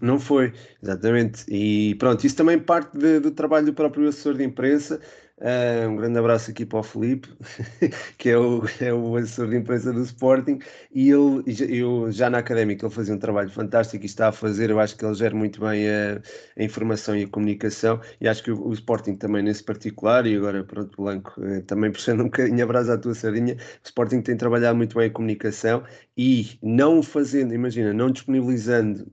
[0.00, 1.44] Não foi, exatamente.
[1.48, 5.00] E pronto, isso também parte de, do trabalho do próprio assessor de imprensa,
[5.40, 7.26] Uh, um grande abraço aqui para o Felipe,
[8.18, 10.58] que é o, é o assessor de imprensa do Sporting,
[10.92, 11.42] e ele,
[11.80, 14.94] eu, já na académica, ele fazia um trabalho fantástico e está a fazer, eu acho
[14.98, 16.20] que ele gera muito bem a,
[16.58, 20.36] a informação e a comunicação, e acho que o, o, Sporting também nesse particular, e
[20.36, 24.36] agora pronto, Blanco, eh, também puxando um bocadinho a à tua sardinha, o Sporting tem
[24.36, 25.82] trabalhado muito bem a comunicação
[26.22, 29.06] e não fazendo, imagina, não disponibilizando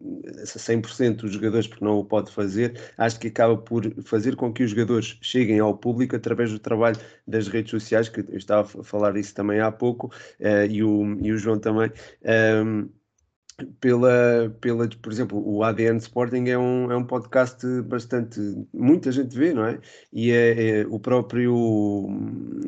[0.44, 4.62] 100% dos jogadores porque não o pode fazer, acho que acaba por fazer com que
[4.62, 8.84] os jogadores cheguem ao público através do trabalho das redes sociais, que eu estava a
[8.84, 10.08] falar isso também há pouco,
[10.42, 11.90] uh, e, o, e o João também.
[12.26, 12.90] Um, ehm,
[13.80, 18.40] pela, pela, por exemplo, o ADN Sporting é um, é um podcast bastante,
[18.72, 19.80] muita gente vê, não é?
[20.14, 22.08] E é, é o próprio,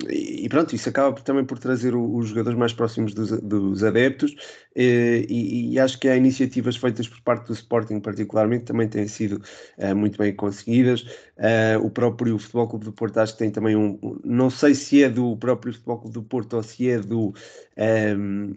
[0.09, 4.35] e pronto, isso acaba também por trazer os jogadores mais próximos dos, dos adeptos
[4.75, 9.07] e, e, e, acho que há iniciativas feitas por parte do Sporting particularmente também têm
[9.07, 9.41] sido
[9.77, 11.01] uh, muito bem conseguidas.
[11.37, 15.03] Uh, o próprio Futebol Clube do Porto acho que tem também um, não sei se
[15.03, 17.33] é do próprio Futebol Clube do Porto ou se é do,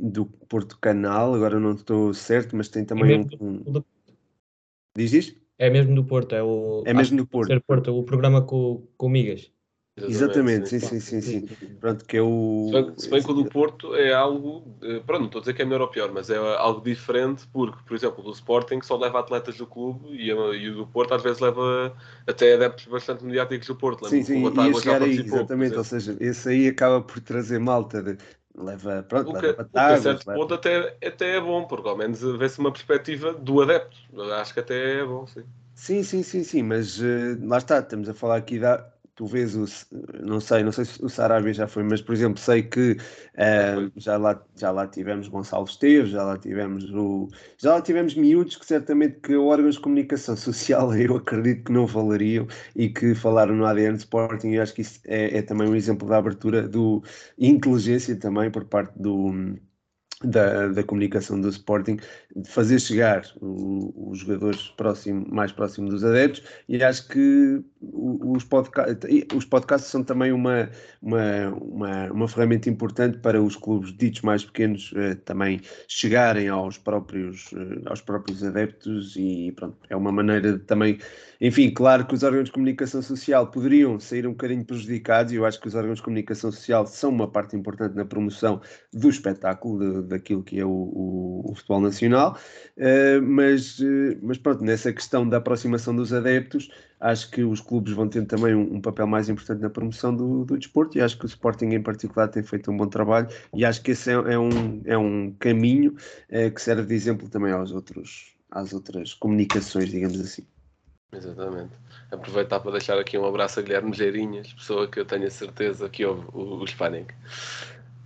[0.00, 3.84] do Porto Canal, agora não estou certo, mas tem também é um, um...
[4.96, 5.40] Diz isto?
[5.58, 6.82] É mesmo do Porto, é o.
[6.86, 7.62] É mesmo do Porto.
[7.66, 7.96] Porto.
[7.96, 9.50] O programa com, com Migas.
[9.94, 11.46] Exatamente, sim, sim, sim, sim.
[11.78, 12.66] Pronto, que é o.
[12.66, 14.64] Se bem, se bem que o do Porto é algo.
[14.82, 17.46] Eh, pronto, não estou a dizer que é melhor ou pior, mas é algo diferente,
[17.52, 20.86] porque, por exemplo, o do Sporting só leva atletas do clube e, e o do
[20.86, 21.94] Porto às vezes leva
[22.26, 24.08] até adeptos bastante mediáticos do Porto.
[24.08, 25.76] Sim, sim, ia chegar aí, exatamente.
[25.76, 28.02] Ou seja, esse aí acaba por trazer malta.
[28.02, 28.16] De,
[28.56, 30.40] leva, pronto, o que, leva batatas, a certo leva...
[30.40, 33.96] ponto até, até é bom, porque ao menos vê-se uma perspectiva do adepto.
[34.34, 35.44] Acho que até é bom, sim.
[35.74, 38.86] Sim, sim, sim, sim, mas uh, lá está, estamos a falar aqui da,
[39.22, 39.64] tu vês o,
[40.20, 43.92] não sei, não sei se o Sarabia já foi, mas por exemplo, sei que uh,
[43.94, 48.56] já, lá, já lá tivemos Gonçalo Esteves, já lá tivemos o, já lá tivemos miúdos
[48.56, 53.54] que certamente que órgãos de comunicação social eu acredito que não falariam e que falaram
[53.54, 54.50] no ADN Sporting.
[54.50, 57.02] E acho que isso é, é também um exemplo da abertura do
[57.38, 59.56] inteligência também por parte do
[60.24, 61.98] da, da comunicação do Sporting,
[62.46, 68.86] fazer chegar os jogadores próximo, mais próximos dos adeptos, e acho que os, podca
[69.34, 70.70] os podcasts são também uma,
[71.02, 76.78] uma, uma, uma, ferramenta importante para os clubes ditos mais pequenos eh, também chegarem aos
[76.78, 80.98] próprios, eh, aos próprios adeptos, e pronto, é uma maneira de também
[81.44, 85.44] enfim, claro que os órgãos de comunicação social poderiam sair um bocadinho prejudicados, e eu
[85.44, 88.60] acho que os órgãos de comunicação social são uma parte importante na promoção
[88.92, 94.38] do espetáculo, de, daquilo que é o, o, o futebol nacional, uh, mas, uh, mas
[94.38, 98.76] pronto, nessa questão da aproximação dos adeptos, acho que os clubes vão ter também um,
[98.76, 101.82] um papel mais importante na promoção do, do, desporto e acho que o Sporting em
[101.82, 105.32] particular tem feito um bom trabalho e acho que esse é, é um, é um
[105.38, 105.96] caminho
[106.30, 110.46] uh, que serve de exemplo também aos outros, às outras comunicações, digamos assim.
[111.14, 111.72] Exatamente.
[112.10, 115.88] Aproveitar para deixar aqui um abraço a Guilherme Geirinhas, pessoa que eu tenho a certeza
[115.88, 116.64] que ouve o, o.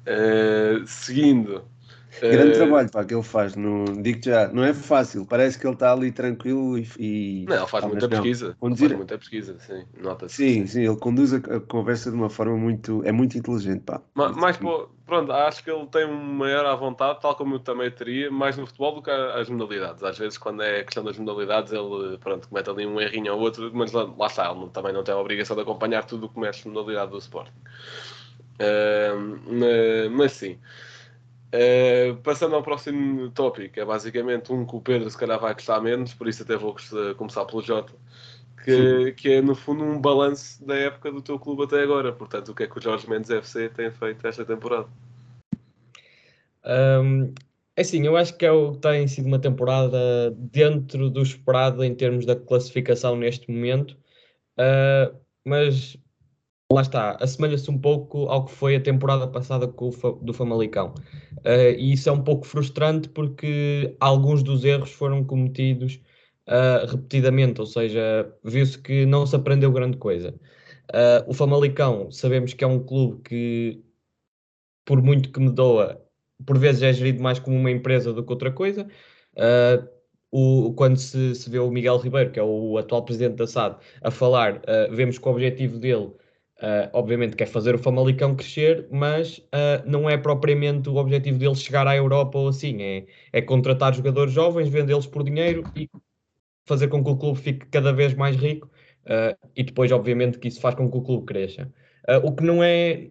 [0.07, 1.65] Uh, seguindo.
[2.21, 5.67] Grande uh, trabalho pá, que ele faz, no, digo já, não é fácil, parece que
[5.67, 6.89] ele está ali tranquilo e.
[6.99, 8.57] e não, ele faz ah, muita pesquisa.
[8.59, 8.89] Conduzir...
[8.89, 10.35] Faz muita pesquisa, sim, nota-se.
[10.37, 13.03] Sim, sim, ele conduz a, a, conversa de uma forma muito.
[13.05, 14.01] é muito inteligente, pá.
[14.15, 14.59] Mas, mais,
[15.07, 18.57] pronto, acho que ele tem um maior à vontade, tal como eu também teria, mais
[18.57, 20.03] no futebol do que as modalidades.
[20.03, 23.71] Às vezes, quando é questão das modalidades, ele pronto, comete ali um errinho ou outro,
[23.75, 26.41] mas lá, lá está, ele também não tem a obrigação de acompanhar tudo o que
[26.41, 27.53] mexe modalidade do Sporting.
[28.59, 30.59] Uh, mas sim.
[31.57, 35.81] Uh, passando ao próximo tópico, é basicamente um que o Pedro se calhar vai gostar
[35.81, 36.77] menos, por isso até vou
[37.17, 37.95] começar pelo Jota
[38.67, 42.13] que, que, é no fundo um balanço da época do teu clube até agora.
[42.13, 44.89] Portanto, o que é que o Jorge Mendes FC tem feito esta temporada?
[46.65, 47.33] Um,
[47.77, 51.95] é assim, eu acho que é o, tem sido uma temporada dentro do esperado em
[51.95, 53.97] termos da classificação neste momento,
[54.59, 55.97] uh, mas
[56.73, 60.95] lá está, assemelha-se um pouco ao que foi a temporada passada com o, do Famalicão.
[61.39, 66.01] Uh, e isso é um pouco frustrante porque alguns dos erros foram cometidos
[66.49, 70.35] uh, repetidamente, ou seja, viu-se que não se aprendeu grande coisa.
[70.91, 73.85] Uh, o Famalicão, sabemos que é um clube que,
[74.85, 76.03] por muito que me doa,
[76.45, 78.87] por vezes é gerido mais como uma empresa do que outra coisa.
[80.31, 83.79] O, quando se, se, vê o Miguel Ribeiro, que é o atual presidente da SAD,
[84.03, 86.13] a falar, vemos que o objetivo dele,
[86.63, 89.43] uh, obviamente, quer fazer o Famalicão crescer, mas
[89.87, 94.33] não é propriamente o objetivo dele chegar à Europa ou assim, é, é contratar jogadores
[94.33, 95.89] jovens, vendê-los por dinheiro e
[96.67, 98.69] fazer com que o clube fique cada vez mais rico
[99.07, 101.73] uh, e depois, obviamente, que isso faz com que o clube cresça.
[102.09, 103.09] Uh, o que não é,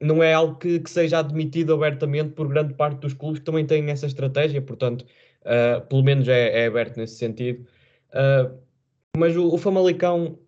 [0.00, 3.64] não é algo que, que, seja admitido abertamente por grande parte dos clubes que também
[3.64, 5.06] têm essa estratégia, portanto,
[5.42, 7.64] uh, pelo menos é, é, aberto nesse sentido.
[9.16, 10.38] mas o, o Famalicão,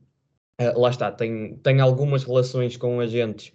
[0.77, 3.53] lá está, tem, tem algumas relações com agentes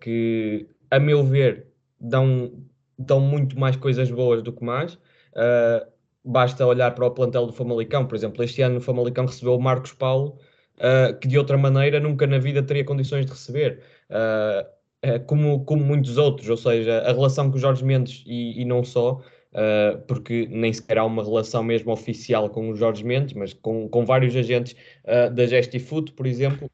[0.00, 1.66] que, a meu ver,
[2.00, 2.52] dão,
[2.98, 4.94] dão muito mais coisas boas do que mais.
[5.34, 5.86] Uh,
[6.24, 9.62] basta olhar para o plantel do Famalicão, por exemplo, este ano o Famalicão recebeu o
[9.62, 10.38] Marcos Paulo,
[10.76, 15.84] uh, que de outra maneira nunca na vida teria condições de receber, uh, como, como
[15.84, 19.20] muitos outros, ou seja, a relação com o Jorge Mendes e, e não só,
[19.54, 23.88] uh, porque nem sequer há uma relação mesmo oficial com o Jorge Mendes, mas com,
[23.88, 24.76] com vários agentes
[25.34, 26.70] da Gestifoot, por exemplo,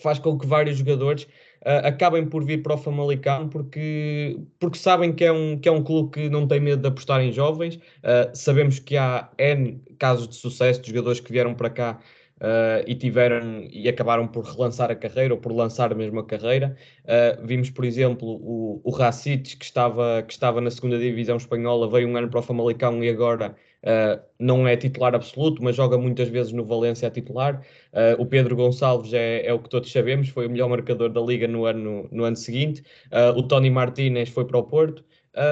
[0.00, 5.12] faz com que vários jogadores uh, acabem por vir para o Famalicão porque, porque sabem
[5.12, 7.76] que é, um, que é um clube que não tem medo de apostar em jovens.
[7.76, 12.00] Uh, sabemos que há N casos de sucesso de jogadores que vieram para cá
[12.40, 16.76] uh, e tiveram e acabaram por relançar a carreira ou por lançar mesmo a carreira.
[17.04, 22.08] Uh, vimos, por exemplo, o, o que estava, que estava na segunda divisão espanhola, veio
[22.08, 26.28] um ano para o Famalicão e agora Uh, não é titular absoluto, mas joga muitas
[26.28, 27.62] vezes no Valência a titular.
[27.92, 31.20] Uh, o Pedro Gonçalves é, é, o que todos sabemos, foi o melhor marcador da
[31.20, 32.82] Liga no ano, no ano seguinte.
[33.06, 35.04] Uh, o Tony Martínez foi para o Porto.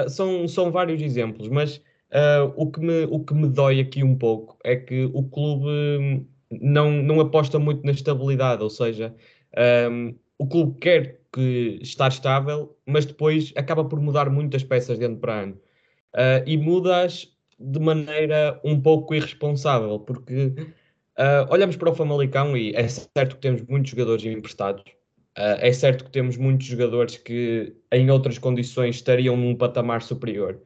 [0.09, 1.81] são, são vários exemplos, mas
[2.55, 6.91] o, que me, o que me dói aqui um pouco é que o clube não,
[6.91, 9.13] não aposta muito na estabilidade, ou seja,
[9.91, 15.05] um, o clube quer que estar estável, mas depois acaba por mudar muitas peças de
[15.05, 15.61] ano para ano.
[16.45, 20.53] e mudas de maneira um pouco irresponsável, porque
[21.19, 24.83] uh, olhamos para o Famalicão e é certo que temos muitos jogadores emprestados,
[25.37, 30.61] uh, é certo que temos muitos jogadores que em outras condições estariam num patamar superior.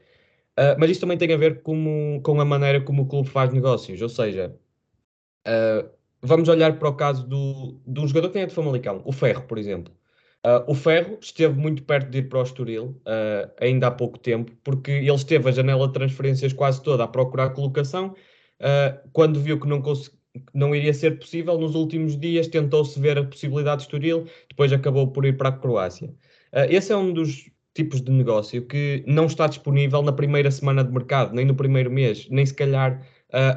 [0.57, 3.51] Uh, mas isso também tem a ver com, com a maneira como o clube faz
[3.51, 4.55] negócios, ou seja,
[6.21, 9.43] vamos olhar para o caso do, de um jogador que é de Famalicão, o Ferro,
[9.43, 9.93] por exemplo.
[10.45, 14.19] Uh, o Ferro esteve muito perto de ir para o Estoril, uh, ainda há pouco
[14.19, 18.13] tempo, porque ele esteve a janela de transferências quase toda a procurar colocação.
[18.59, 19.81] Uh, quando viu que não,
[20.53, 25.07] não iria ser possível, nos últimos dias tentou-se ver a possibilidade de Estoril, depois acabou
[25.07, 26.13] por ir para a Croácia.
[26.69, 30.91] esse é um dos tipos de negócio que não está disponível na primeira semana de
[30.91, 33.01] mercado, nem no primeiro mês, nem se calhar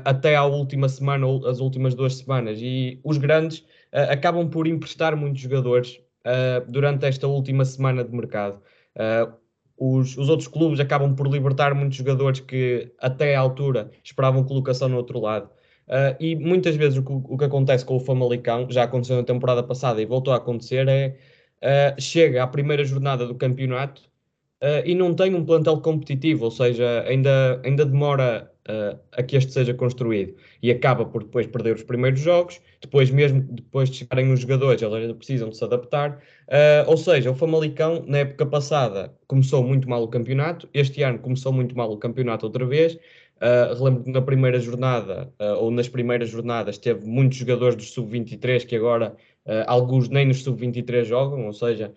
[0.04, 2.58] até à última semana ou as últimas duas semanas.
[2.60, 8.60] E os grandes acabam por emprestar muitos jogadores uh, durante esta última semana de mercado.
[8.96, 9.32] Uh,
[9.78, 14.88] os, os, outros clubes acabam por libertar muitos jogadores que até à altura esperavam colocação
[14.88, 15.50] no outro lado.
[15.86, 19.22] Uh, e muitas vezes o que, o que, acontece com o Famalicão, já aconteceu na
[19.22, 21.16] temporada passada e voltou a acontecer, é
[21.62, 24.02] uh, chega à primeira jornada do campeonato
[24.62, 29.36] uh, e não tem um plantel competitivo, ou seja, ainda, ainda demora uh, a que
[29.36, 30.34] este seja construído.
[30.62, 34.82] E acaba por depois perder os primeiros jogos, depois mesmo depois de chegarem os jogadores,
[34.82, 39.62] eles ainda precisam de se adaptar, uh, ou seja, o Famalicão na época passada começou
[39.62, 44.04] muito mal o campeonato, este ano começou muito mal o campeonato outra vez, uh, relembro
[44.04, 48.76] que na primeira jornada, uh, ou nas primeiras jornadas, teve muitos jogadores dos sub-23 que
[48.76, 49.16] agora
[49.68, 51.92] alguns nem nos sub-23 jogam, ou seja,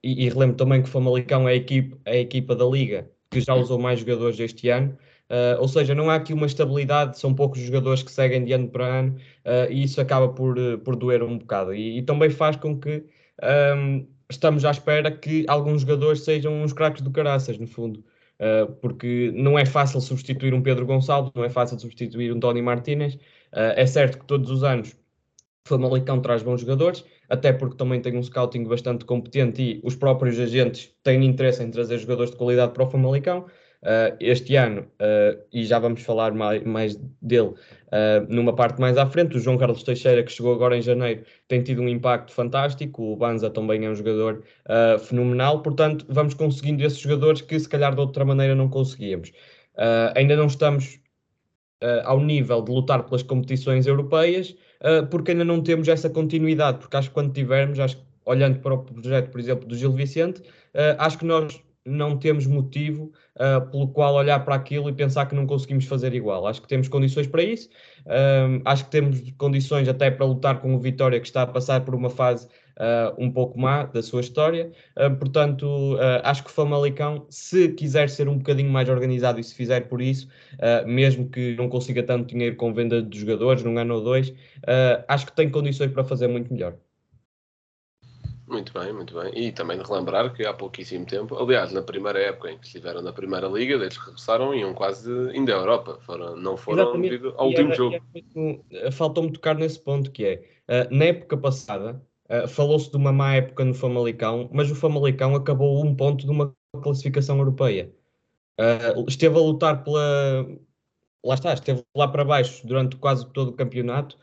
[0.00, 3.10] e, e relembro também que o Famalicão é a equipa, é a equipa da Liga
[3.34, 4.96] que já usou mais jogadores este ano,
[5.30, 8.68] Uh, ou seja, não há aqui uma estabilidade, são poucos jogadores que seguem de ano
[8.68, 11.74] para ano uh, e isso acaba por, uh, por doer um bocado.
[11.74, 13.04] E, e também faz com que
[13.76, 18.04] um, estamos à espera que alguns jogadores sejam uns craques do caraças, no fundo.
[18.80, 23.18] porque não é fácil substituir um Pedro Gonçalves, não é fácil substituir um Tony Martínez.
[23.52, 24.94] é certo que todos os anos
[25.66, 29.96] o Famalicão traz bons jogadores, até porque também tem um scouting bastante competente e os
[29.96, 33.46] próprios agentes têm interesse em trazer jogadores de qualidade para o Famalicão.
[33.84, 37.54] Uh, este ano, uh, e já vamos falar mais, mais dele uh,
[38.30, 41.62] numa parte mais à frente, o João Carlos Teixeira, que chegou agora em janeiro, tem
[41.62, 44.42] tido um impacto fantástico, o Banza também é um jogador
[45.06, 49.32] fenomenal, portanto, vamos conseguindo esses jogadores que se calhar de outra maneira não conseguíamos.
[50.14, 50.98] ainda não estamos
[52.04, 54.56] ao nível de lutar pelas competições europeias,
[55.10, 58.78] porque ainda não temos essa continuidade, porque acho que quando tivermos, acho, olhando para o
[58.78, 60.42] projeto, por exemplo, do Gil Vicente,
[60.98, 65.34] acho que nós não temos motivo uh, pelo qual olhar para aquilo e pensar que
[65.34, 66.46] não conseguimos fazer igual.
[66.46, 67.68] Acho que temos condições para isso,
[68.06, 71.84] uh, acho que temos condições até para lutar com o Vitória, que está a passar
[71.84, 72.46] por uma fase
[72.78, 74.70] uh, um pouco má da sua história.
[75.18, 79.88] portanto, acho que o Famalicão, se quiser ser um bocadinho mais organizado e se fizer
[79.88, 80.28] por isso,
[80.86, 84.32] mesmo que não consiga tanto dinheiro com venda de jogadores num ano ou dois,
[85.08, 86.76] acho que tem condições para fazer muito melhor.
[88.46, 89.32] Muito bem, muito bem.
[89.34, 93.00] E também de relembrar que há pouquíssimo tempo, aliás, na primeira época em que estiveram
[93.00, 97.10] na primeira liga, que regressaram, iam quase ainda à Europa, foram, não foram Exatamente.
[97.10, 97.96] devido ao e último era, jogo.
[98.70, 103.12] Eh, faltou-me tocar nesse ponto que é, uh, na época passada, uh, falou-se de uma
[103.12, 107.90] má época no Famalicão, mas o Famalicão acabou um ponto de uma classificação europeia.
[108.60, 110.46] Uh, esteve a lutar pela.
[111.24, 114.18] Lá está, esteve lá para baixo durante quase todo o campeonato,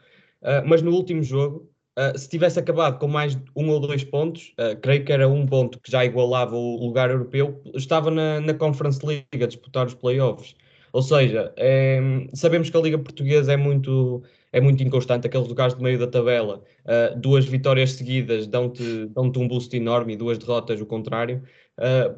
[0.68, 4.80] mas no último jogo Uh, se tivesse acabado com mais um ou dois pontos, uh,
[4.80, 9.06] creio que era um ponto que já igualava o lugar europeu, estava na, na Conference
[9.06, 10.56] League a disputar os playoffs.
[10.94, 12.00] Ou seja, é,
[12.34, 14.24] sabemos que a Liga Portuguesa é muito,
[14.54, 19.26] é muito inconstante, aqueles lugares de meio da tabela, uh, duas vitórias seguidas dão-te dão
[19.26, 21.44] um boost enorme e duas derrotas o contrário.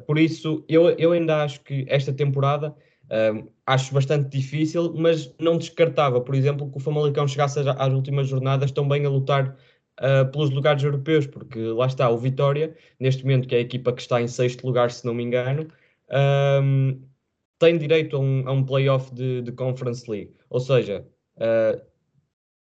[0.06, 2.74] por isso, eu, eu ainda acho que esta temporada
[3.66, 8.70] acho bastante difícil, mas não descartava, por exemplo, que o Famalicão chegasse às últimas jornadas
[8.72, 9.56] também a lutar
[10.00, 13.92] uh, pelos lugares europeus, porque lá está o Vitória, neste momento, que é a equipa
[13.92, 15.68] que está em sexto lugar, se não me engano,
[17.58, 20.34] tem direito a um, a um playoff de, de, Conference League.
[20.50, 21.06] Ou seja,
[21.36, 21.80] uh,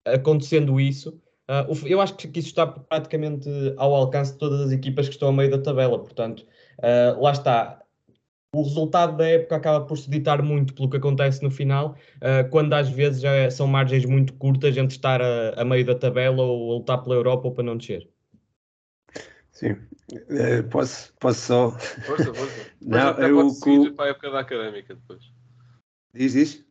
[0.05, 5.07] acontecendo isso, uh, eu acho que isso está praticamente ao alcance de todas as equipas
[5.07, 5.99] que estão a meio da tabela.
[5.99, 6.45] Portanto,
[7.19, 7.82] lá está.
[8.55, 12.47] O resultado da época acaba por se ditar muito pelo que acontece no final, uh,
[12.51, 15.95] quando às vezes já é, são margens muito curtas entre estar a, a, meio da
[15.95, 18.07] tabela ou a lutar pela Europa ou para não descer.
[19.51, 21.71] Sim, uh, posso, posso só.
[21.71, 22.71] Força, força.
[22.79, 23.37] Não, eu.
[23.37, 25.23] Pode seguir para a época da académica depois.
[26.13, 26.62] Diz isso?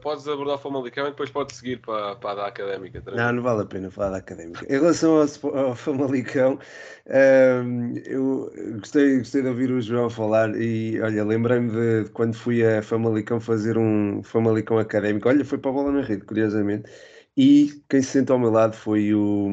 [0.00, 3.02] Podes abordar o Famalicão e depois podes seguir para, para a da Académica.
[3.12, 4.64] Não, não vale a pena falar da Académica.
[4.68, 6.58] Em relação ao, ao Famalicão,
[7.06, 12.34] um, eu gostei, gostei de ouvir o João falar e, olha, lembrei-me de, de, quando
[12.34, 15.28] fui a Famalicão fazer um Famalicão Académico.
[15.28, 16.90] Olha, foi para a bola na rede, curiosamente.
[17.36, 19.48] E quem se sentou ao meu lado foi o,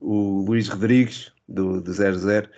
[0.00, 2.48] o Luís Rodrigues, do, do 00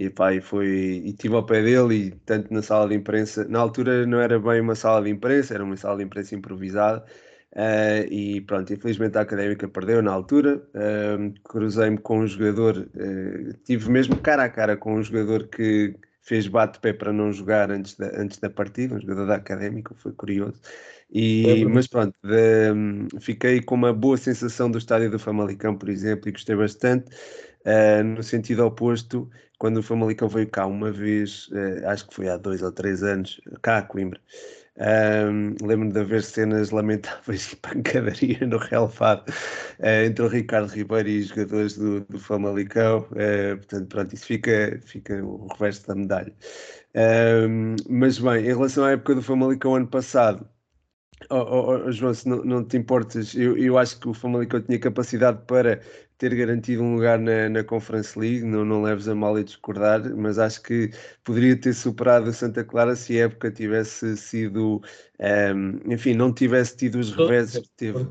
[0.00, 0.66] e pá, e foi
[1.04, 4.38] e tive ao pé dele e tanto na sala de imprensa, na altura não era
[4.40, 7.04] bem uma sala de imprensa, era uma sala de imprensa improvisada.
[7.52, 10.62] Uh, e pronto, infelizmente a académica perdeu na altura.
[10.74, 15.94] Uh, Cruzei-me com um jogador, uh, tive mesmo cara a cara com um jogador que
[16.22, 20.12] fez bate-pé para não jogar antes da, antes da partida, um jogador da académica, foi
[20.12, 20.58] curioso.
[21.12, 26.28] E, mas pronto, de, fiquei com uma boa sensação do estádio do Famalicão, por exemplo,
[26.28, 27.10] e gostei bastante.
[27.66, 29.28] Uh, no sentido oposto,
[29.60, 33.02] quando o Famalicão veio cá uma vez, uh, acho que foi há dois ou três
[33.02, 34.18] anos, cá a Coimbra,
[35.60, 41.20] lembro-me de haver cenas lamentáveis e pancadaria no relevado uh, entre o Ricardo Ribeiro e
[41.20, 43.00] os jogadores do, do Famalicão.
[43.10, 46.34] Uh, portanto, pronto, isso fica, fica o reverso da medalha.
[47.88, 50.48] Mas bem, em relação à época do Famalicão ano passado,
[51.28, 54.60] Oh, oh, oh, João, se não, não te importas, eu, eu acho que o Famalicão
[54.62, 55.82] tinha capacidade para
[56.20, 60.14] ter garantido um lugar na, na Conference League, não, não leves a mal e discordar,
[60.14, 60.90] mas acho que
[61.24, 64.82] poderia ter superado o Santa Clara se a época tivesse sido,
[65.18, 68.06] um, ehm, enfim, não tivesse tido os reveses que teve.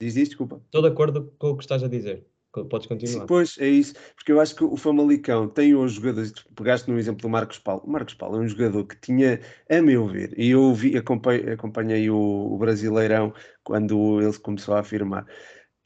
[0.00, 0.60] Diz isto, desculpa.
[0.64, 2.26] Estou de acordo com o que estás a dizer.
[2.68, 3.26] Podes continuar.
[3.26, 3.94] Pois, é isso.
[4.16, 6.32] Porque eu acho que o Famalicão tem hoje jogadores.
[6.54, 7.82] Pegaste no exemplo do Marcos Paulo.
[7.86, 11.52] O Marcos Paulo é um jogador que tinha, a meu ver, e eu vi, acompanhei,
[11.52, 15.24] acompanhei o, o Brasileirão quando ele começou a afirmar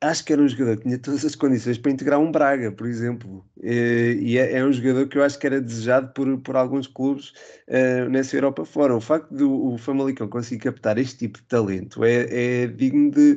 [0.00, 2.86] acho que era um jogador que tinha todas as condições para integrar um Braga, por
[2.86, 3.44] exemplo.
[3.62, 7.32] E é, é um jogador que eu acho que era desejado por, por alguns clubes
[7.68, 8.94] uh, nessa Europa fora.
[8.94, 13.36] O facto do o Famalicão conseguir captar este tipo de talento é, é digno de.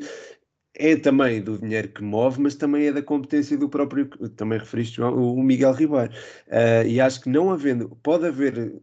[0.81, 4.07] É também do dinheiro que move, mas também é da competência do próprio.
[4.35, 6.11] Também referiste o Miguel Ribeiro.
[6.47, 7.89] Uh, e acho que não havendo.
[8.01, 8.79] Pode haver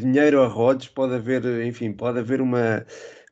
[0.00, 2.84] dinheiro a rodos, pode haver, enfim, pode haver uma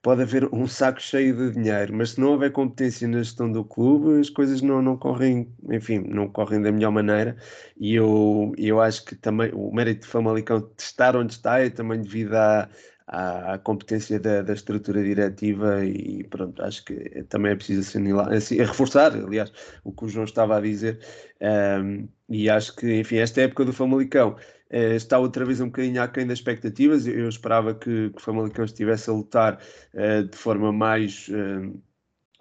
[0.03, 3.65] pode haver um saco cheio de dinheiro, mas se não houver competência na gestão do
[3.65, 7.37] clube, as coisas não, não correm, enfim, não correm da melhor maneira.
[7.79, 12.01] E eu, eu acho que também o mérito de Famalicão estar onde está é também
[12.01, 12.69] devido à,
[13.09, 17.99] à, competência da, da, estrutura diretiva e pronto, acho que também é preciso
[18.31, 21.01] assim, reforçar, aliás, o que o João estava a dizer.
[21.41, 24.37] Um, e acho que, enfim, esta época do Famalicão
[24.71, 27.07] eh, está outra vez um bocadinho aquém das expectativas.
[27.07, 29.61] Eu, eu esperava que, que o Famalicão estivesse a lutar
[29.95, 31.83] uh, de forma mais, uh,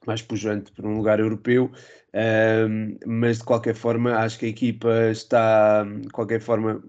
[0.05, 1.71] mais pujante por um lugar europeu,
[3.05, 6.81] mas de qualquer forma acho que a equipa está, de qualquer forma,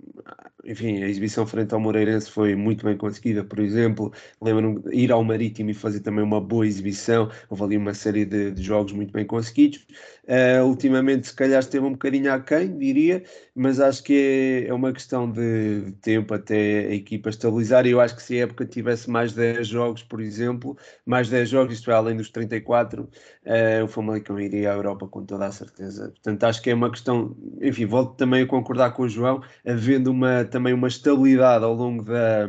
[0.65, 5.25] enfim, a exibição frente ao Moreirense foi muito bem conseguida, por exemplo, lembro-me ir ao
[5.25, 9.13] Marítimo e fazer também uma boa exibição, houve ali uma série de, de jogos muito
[9.13, 9.87] bem conseguidos.
[10.29, 14.93] Uh, ultimamente, se calhar, esteve um bocadinho aquém, diria, mas acho que é, é uma
[14.93, 17.87] questão de, de, tempo até a equipa estabilizar.
[17.87, 21.49] E eu acho que se a época tivesse mais 10 jogos, por exemplo, mais 10
[21.49, 23.09] jogos, isto é, além dos 34, uh,
[23.47, 26.11] ah, o Famalicão iria à Europa com toda a certeza.
[26.11, 30.11] Portanto, acho que é uma questão, enfim, volto também a concordar com o João, havendo
[30.11, 32.49] uma, também uma estabilidade ao longo da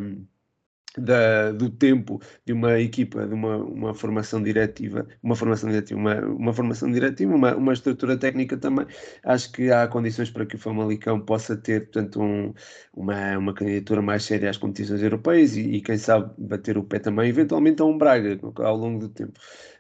[0.98, 6.20] da, do tempo de uma equipa, de uma, uma formação diretiva, uma formação diretiva, uma,
[6.26, 8.86] uma formação diretiva, uma, uma estrutura técnica também,
[9.24, 12.54] acho que há condições para que o Famalicão possa ter, portanto, um,
[12.94, 17.00] uma, uma candidatura mais séria às competições europeias e, e, quem sabe bater o pé
[17.00, 19.40] também, eventualmente a um Braga ao longo do tempo.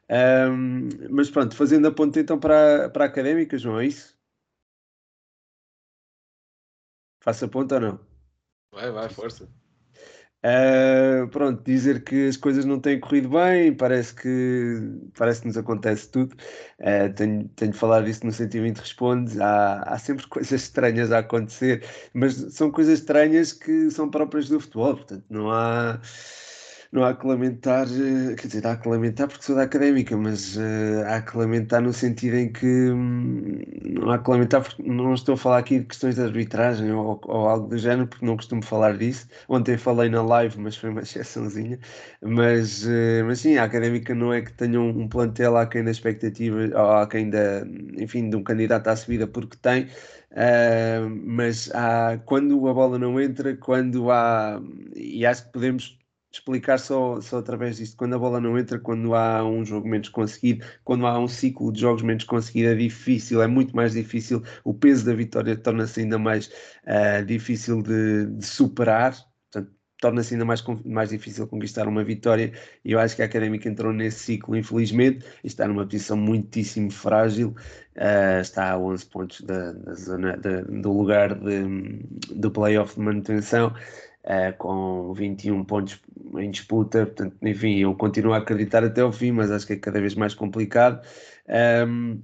[0.09, 4.17] Um, mas pronto, fazendo a ponta então para, para a académica, João, é isso?
[7.21, 7.99] Faça a ponta ou não?
[8.71, 9.47] Vai, vai, força.
[10.41, 15.57] Uh, pronto, dizer que as coisas não têm corrido bem, parece que parece que nos
[15.57, 16.33] acontece tudo.
[16.79, 19.41] Uh, tenho, tenho falado isso no 120 Responde.
[19.41, 24.59] Há, há sempre coisas estranhas a acontecer, mas são coisas estranhas que são próprias do
[24.59, 25.99] futebol, portanto, não há
[26.91, 30.57] não há que lamentar, eh, quer dizer, há que lamentar porque sou da académica, mas
[30.57, 35.13] uh, há que lamentar no sentido em que hum, não há que lamentar porque não
[35.13, 38.35] estou a falar aqui de questões de arbitragem ou, ou algo do género, porque não
[38.35, 39.27] costumo falar disso.
[39.47, 41.79] Ontem falei na live, mas foi uma exceçãozinha.
[42.21, 45.91] Mas, uh, mas sim, a académica não é que tenha um, um plantel aquém da
[45.91, 47.63] expectativa, ou aquém da,
[47.97, 49.87] enfim, de um candidato à subida porque tem.
[50.31, 54.59] Uh, mas há, quando a bola não entra, quando há,
[54.95, 55.98] e acho que podemos
[56.39, 57.95] explicar só, só através disto.
[57.95, 61.71] Quando a bola não entra, quando há um jogo menos conseguido, quando há um ciclo
[61.71, 64.43] de jogos menos conseguido, é difícil, é muito mais difícil.
[64.63, 69.15] O peso da vitória torna-se ainda mais uh, difícil de, de superar.
[69.51, 69.71] Portanto,
[70.01, 72.53] torna-se ainda mais, mais difícil conquistar uma vitória.
[72.83, 76.91] E eu acho que a Académica entrou nesse ciclo, infelizmente, e está numa posição muitíssimo
[76.91, 77.55] frágil.
[77.95, 81.63] Uh, está a 11 pontos da, da zona de, do lugar de,
[82.33, 83.73] do playoff de manutenção
[84.29, 85.99] uh, com 21 pontos
[86.37, 87.05] em disputa.
[87.05, 90.15] Portanto, enfim, eu continuo a acreditar até ao fim, mas acho que é cada vez
[90.15, 91.05] mais complicado.
[91.87, 92.21] Um,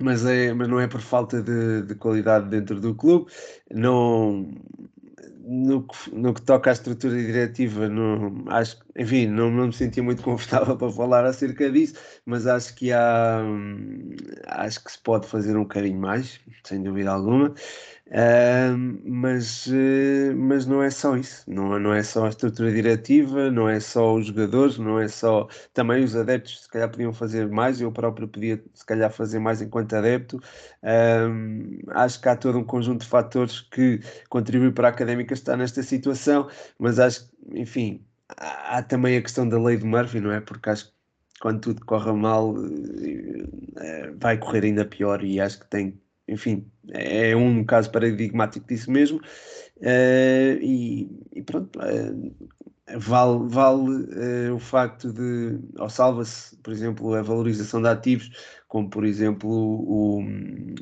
[0.00, 3.30] mas, é, mas não é por falta de, de qualidade dentro do clube.
[3.70, 4.48] Não,
[5.48, 10.02] no que, no que toca à estrutura diretiva, não, acho, enfim, não, não me sentia
[10.02, 11.94] muito confortável para falar acerca disso,
[12.26, 13.42] mas acho que há,
[14.46, 17.54] acho que se pode fazer um bocadinho mais, sem dúvida alguma.
[19.04, 23.68] Mas, uh, mas não é só isso, não, não é só a estrutura diretiva, não
[23.68, 27.80] é só os jogadores, não é só também os adeptos, se calhar podiam fazer mais,
[27.80, 30.40] eu próprio podia se calhar fazer mais enquanto adepto.
[31.88, 35.82] Acho que há todo um conjunto de fatores que contribuem para a académica estar nesta
[35.82, 36.48] situação,
[36.78, 40.40] mas acho que, enfim, há, há também a questão da lei de Murphy, não é?
[40.40, 40.92] Porque acho que
[41.40, 42.54] quando tudo corre mal
[43.76, 48.90] eh, vai correr ainda pior e acho que tem enfim, é um caso paradigmático disso
[48.90, 49.18] mesmo.
[49.78, 57.14] Uh, e, e, pronto, uh, vale, vale uh, o facto de, ou salva-se, por exemplo,
[57.14, 58.30] a valorização de ativos,
[58.66, 60.22] como por exemplo o,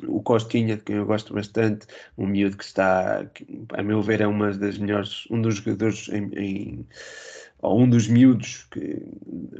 [0.07, 1.87] o Costinha, que eu gosto bastante,
[2.17, 6.09] um miúdo que está, que, a meu ver, é uma das melhores, um dos jogadores
[6.09, 6.87] em, em
[7.59, 8.67] ou um dos miúdos,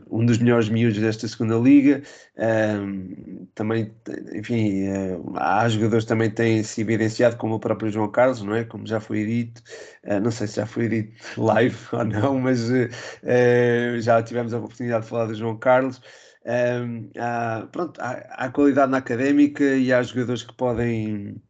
[0.10, 2.02] um dos melhores miúdos desta segunda liga.
[2.38, 3.92] Um, também,
[4.34, 8.56] enfim, uh, há jogadores que também têm se evidenciado, como o próprio João Carlos, não
[8.56, 8.64] é?
[8.64, 9.62] Como já foi dito,
[10.06, 14.60] uh, não sei se já foi dito live ou não, mas uh, já tivemos a
[14.60, 16.02] oportunidade de falar do João Carlos.
[16.46, 18.12] Um, há, pronto, há,
[18.46, 21.42] há qualidade na académica e há jogadores que podem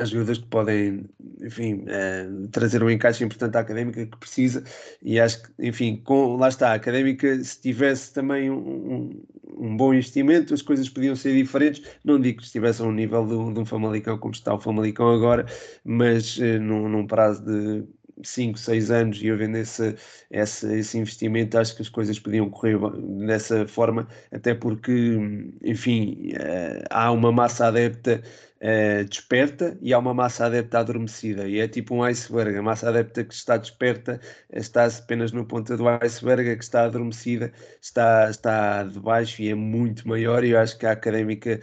[0.00, 1.04] há jogadores que podem,
[1.42, 4.62] enfim, uh, trazer um encaixe importante à académica que precisa,
[5.02, 9.22] e acho que, enfim, com, lá está, a académica, se tivesse também um, um,
[9.58, 11.82] um, bom investimento, as coisas podiam ser diferentes.
[12.04, 15.10] Não digo que estivesse a um nível de, de um Famalicão como está o Famalicão
[15.10, 15.46] agora,
[15.84, 17.84] mas uh, num, num prazo de
[18.22, 19.94] 5, 6 anos e havendo esse,
[20.30, 22.78] esse, esse investimento, acho que as coisas podiam correr
[23.26, 25.18] dessa forma, até porque,
[25.62, 28.22] enfim, uh, há uma massa adepta
[28.60, 31.48] uh, desperta e há uma massa adepta adormecida.
[31.48, 32.56] E é tipo um iceberg.
[32.56, 34.20] A massa adepta que está desperta
[34.52, 39.54] está apenas no ponta do iceberg, a que está adormecida está, está debaixo e é
[39.54, 40.44] muito maior.
[40.44, 41.60] E eu acho que a académica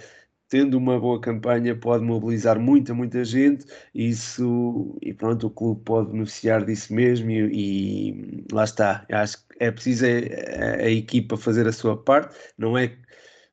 [0.54, 6.12] tendo uma boa campanha, pode mobilizar muita, muita gente, isso, e pronto, o clube pode
[6.12, 9.04] beneficiar disso mesmo, e, e lá está.
[9.12, 12.96] Acho que é preciso a, a, a, equipa fazer a sua parte, não é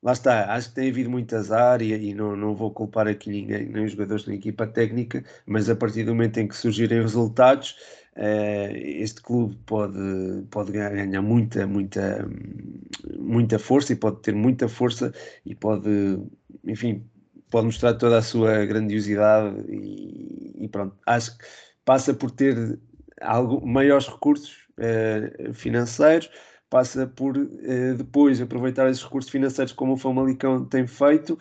[0.02, 3.30] lá está, acho que tem havido muito azar e, e, não, não vou culpar aqui
[3.30, 7.00] ninguém, nem os jogadores da equipa técnica, mas a partir do momento em que surgirem
[7.00, 7.76] resultados,
[8.16, 9.98] este clube pode,
[10.50, 12.28] pode ganhar muita, muita,
[13.18, 15.12] muita força e pode ter muita força
[15.46, 16.18] e pode,
[16.64, 17.04] enfim,
[17.50, 21.44] pode mostrar toda a sua grandiosidade e, e pronto, acho que
[21.84, 22.78] passa por ter
[23.20, 26.30] algo, maiores recursos uh, financeiros,
[26.68, 31.38] passa por uh, depois aproveitar esses recursos financeiros como o Famalicão tem feito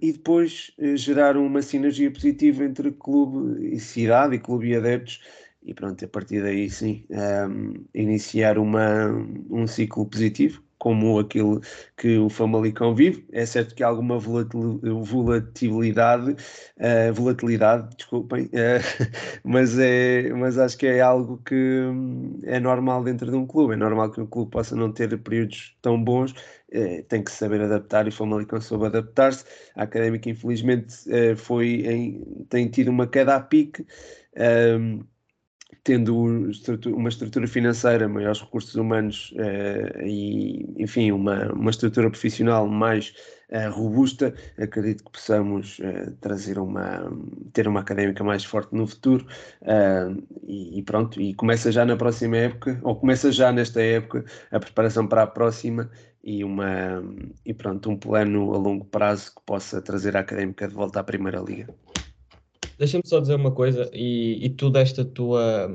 [0.00, 5.20] e depois gerar uma sinergia positiva entre clube e cidade e clube e adeptos
[5.64, 9.08] e pronto, a partir daí sim um, iniciar uma,
[9.50, 11.62] um ciclo positivo como aquilo
[11.96, 13.26] que o Famalicão vive.
[13.32, 19.08] É certo que há alguma volatilidade, uh, volatilidade, desculpem, uh,
[19.42, 23.72] mas, é, mas acho que é algo que hum, é normal dentro de um clube.
[23.72, 27.62] É normal que um clube possa não ter períodos tão bons, uh, tem que saber
[27.62, 29.46] adaptar e o Famalicão soube adaptar-se.
[29.74, 30.96] A Académica, infelizmente,
[31.36, 33.86] foi em, tem tido uma queda a pique.
[34.36, 35.02] Um,
[35.84, 36.16] tendo
[36.86, 43.14] uma estrutura financeira, maiores recursos humanos uh, e, enfim, uma, uma estrutura profissional mais
[43.50, 44.34] uh, robusta.
[44.58, 47.12] Acredito que possamos uh, trazer uma,
[47.52, 49.26] ter uma académica mais forte no futuro
[50.42, 54.58] e, e, pronto, e começa já na próxima época, ou começa já nesta época a
[54.58, 55.90] preparação para a próxima
[56.22, 57.02] e, uma,
[57.44, 61.04] e pronto, um plano a longo prazo que possa trazer a académica de volta à
[61.04, 61.68] Primeira Liga.
[62.78, 65.70] Deixa-me só dizer uma coisa, e, e tu desta tua,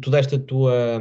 [0.00, 1.00] tu desta tua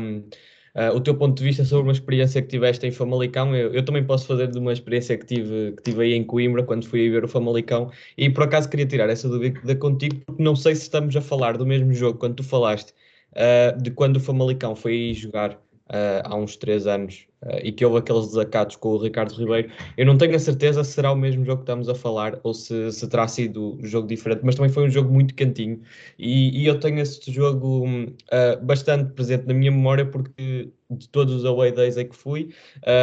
[0.77, 3.55] uh, o teu ponto de vista sobre uma experiência que tiveste em Famalicão.
[3.55, 6.63] Eu, eu, também posso fazer de uma experiência que tive, que tive aí em Coimbra,
[6.63, 10.55] quando fui ver o Famalicão, e por acaso queria tirar essa dúvida contigo, porque não
[10.55, 12.93] sei se estamos a falar do mesmo jogo quando tu falaste
[13.33, 17.85] uh, de quando o Famalicão foi jogar uh, há uns três anos uh, e que
[17.85, 19.71] houve aqueles desacatos com o Ricardo Ribeiro.
[19.97, 22.53] Eu não tenho a certeza se será o mesmo jogo que estamos a falar ou
[22.53, 25.81] se, se terá sido um jogo diferente, mas também foi um jogo muito cantinho
[26.17, 31.33] e, e eu tenho este jogo uh, bastante presente na minha memória porque de todos
[31.33, 32.53] os away days em que fui,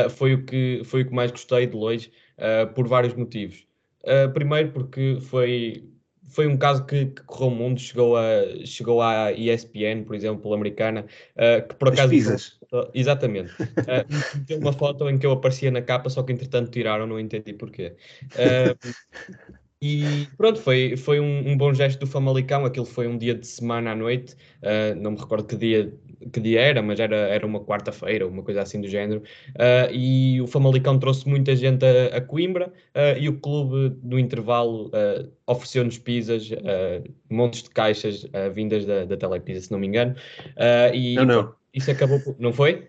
[0.08, 2.10] foi, o que, foi o que mais gostei de longe
[2.74, 3.66] por vários motivos.
[4.32, 5.84] primeiro porque foi
[6.34, 10.52] foi um caso que, que correu o mundo, chegou, a, chegou à ESPN, por exemplo,
[10.52, 11.06] americana,
[11.36, 12.02] uh, que por acaso.
[12.02, 12.58] As pizzas.
[12.92, 13.52] Exatamente.
[13.62, 13.64] Uh,
[14.46, 17.52] tem uma foto em que eu aparecia na capa, só que entretanto tiraram, não entendi
[17.52, 17.94] porquê.
[18.32, 18.94] Uh,
[19.80, 22.64] e pronto, foi, foi um, um, bom gesto do Famalicão.
[22.64, 25.92] Aquilo foi um dia de semana à noite, uh, não me recordo que dia,
[26.32, 29.22] que dia era, mas era, era uma quarta-feira, uma coisa assim do género.
[29.50, 34.18] Uh, e o Famalicão trouxe muita gente a, a Coimbra uh, e o clube, no
[34.18, 34.90] intervalo,
[35.46, 36.50] ofereceu-nos pizzas,
[37.30, 40.14] montes de caixas vindas da, da Telepisa, se não me engano.
[40.94, 41.63] e não, não.
[41.74, 42.20] Isso acabou.
[42.38, 42.88] Não foi?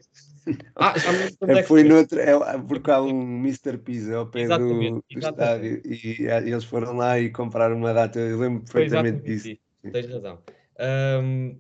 [0.76, 3.80] Ah, já me é, foi noutro, é, porque há um Mr.
[3.80, 7.94] Pizza ao pé exatamente, do, do estádio e, e, eles foram lá e compraram uma
[7.94, 8.20] data.
[8.20, 9.48] Eu lembro perfeitamente disso.
[9.50, 9.92] Isso.
[9.92, 10.40] Tens razão.
[11.24, 11.60] Um,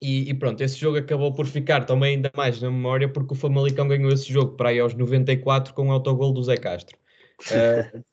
[0.00, 3.36] e, e, pronto, esse jogo acabou por ficar também ainda mais na memória porque o
[3.36, 6.98] Famalicão ganhou esse jogo para aí aos 94 com o autogol do Zé Castro.
[7.42, 8.02] Uh,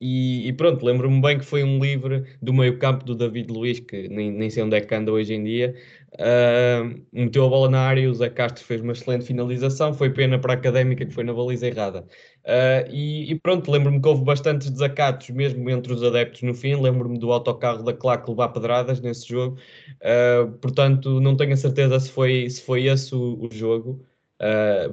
[0.00, 3.80] e, e, pronto, lembro-me bem que foi um livre do meio campo do David Luiz,
[3.80, 5.74] que nem, nem sei onde é que anda hoje em dia,
[6.14, 10.38] uh, meteu a bola na área o Zé Castro fez uma excelente finalização, foi pena
[10.38, 12.06] para a Académica que foi na baliza errada.
[12.46, 16.76] Uh, e, e, pronto, lembro-me que houve bastantes desacatos mesmo entre os adeptos no fim,
[16.76, 19.58] lembro-me do autocarro da Claque levar pedradas nesse jogo,
[19.96, 24.02] uh, portanto não tenho a certeza se foi, se foi esse o, o jogo.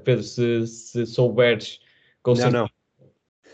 [0.03, 1.80] Pedro, se, se souberes...
[2.22, 2.76] Com não, não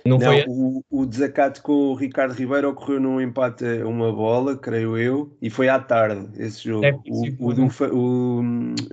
[0.06, 0.45] não, não foi...
[0.47, 5.36] o, o desacato com o Ricardo Ribeiro ocorreu num empate a uma bola, creio eu,
[5.41, 6.86] e foi à tarde esse jogo.
[6.86, 8.43] É, o, o, do, o,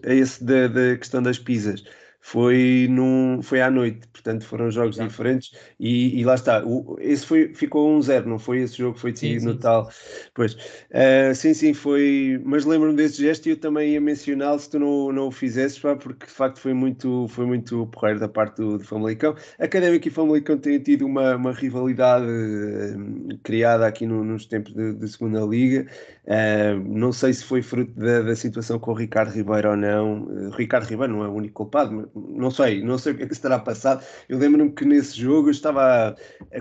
[0.04, 1.84] esse da, da questão das pizzas
[2.20, 5.08] foi, num, foi à noite, portanto foram jogos Exato.
[5.08, 8.98] diferentes e, e, lá está, o, esse foi, ficou 1-0, um não foi esse jogo,
[8.98, 9.90] foi decidido no tal.
[10.34, 14.70] Pois, uh, sim, sim, foi, mas lembro-me desse gesto e eu também ia mencioná-lo se
[14.70, 18.28] tu não, não o fizesses, pá, porque de facto foi muito, foi muito porreiro da
[18.28, 19.34] parte do, do Famalicão.
[19.58, 24.92] Académico e Famalicão têm tido uma, uma rivalidade uh, criada aqui no, nos tempos de,
[24.92, 25.86] de segunda liga,
[26.26, 30.22] uh, não sei se foi fruto da, da, situação com o Ricardo Ribeiro ou não,
[30.24, 33.22] o Ricardo Ribeiro não é o único culpado, mas não sei, não sei o que
[33.24, 34.04] é que se terá passado.
[34.28, 36.14] Eu lembro-me que nesse jogo estava.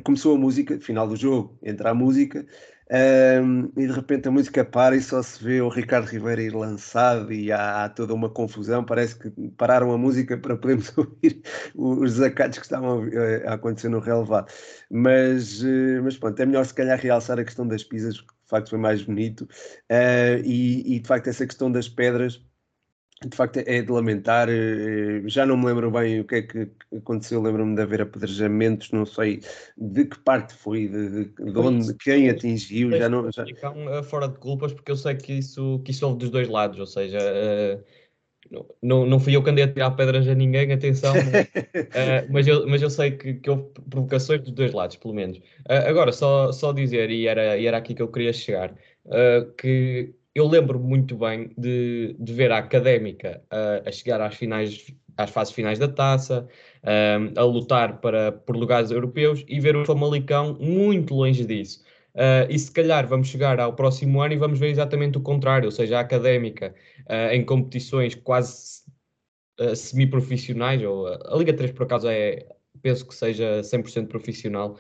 [0.03, 2.45] Começou a música, final do jogo, entra a música,
[2.91, 6.55] um, e de repente a música para e só se vê o Ricardo Ribeiro ir
[6.55, 8.83] lançado e há, há, toda uma confusão.
[8.83, 11.41] Parece que pararam a música para podermos ouvir
[11.75, 13.03] os desacatos que estavam
[13.45, 14.51] a, acontecer no relevado.
[14.89, 18.49] Mas, eh, mas pronto, é melhor se calhar realçar a questão das pizzas, que de
[18.49, 22.43] facto foi mais bonito, uh, e, e de facto essa questão das pedras
[23.27, 24.47] de facto é de lamentar.
[24.49, 27.41] Eh, já não me lembro bem o que é que aconteceu.
[27.41, 29.41] Lembro-me de haver apedrejamentos, não sei
[29.77, 32.91] de que parte foi, de, de, de onde, quem atingiu.
[32.91, 33.43] Já não, já...
[33.43, 36.79] Eh, fora de culpas, porque eu sei que isso, que isso houve dos dois lados,
[36.79, 37.19] ou seja.
[37.19, 37.99] Uh...
[38.81, 41.13] Não, não fui eu que andei a tirar pedras a ninguém, atenção,
[42.31, 45.39] mas, eu, mas eu sei que, que houve provocações dos dois lados, pelo menos.
[45.67, 48.73] Agora, só, só dizer, e era, e era aqui que eu queria chegar,
[49.55, 54.93] que eu lembro muito bem de, de ver a académica uh, a chegar às finais,
[55.17, 56.47] às fases finais da taça,
[57.35, 61.83] a lutar para, por lugares europeus e ver o Famalicão muito longe disso.
[62.15, 65.65] Uh, e se calhar vamos chegar ao próximo ano e vamos ver exatamente o contrário,
[65.65, 66.73] ou seja, a académica
[67.31, 68.83] em competições quase
[69.75, 72.45] semi-profissionais, ou a Liga 3 por acaso é,
[72.81, 74.77] penso que seja 100% profissional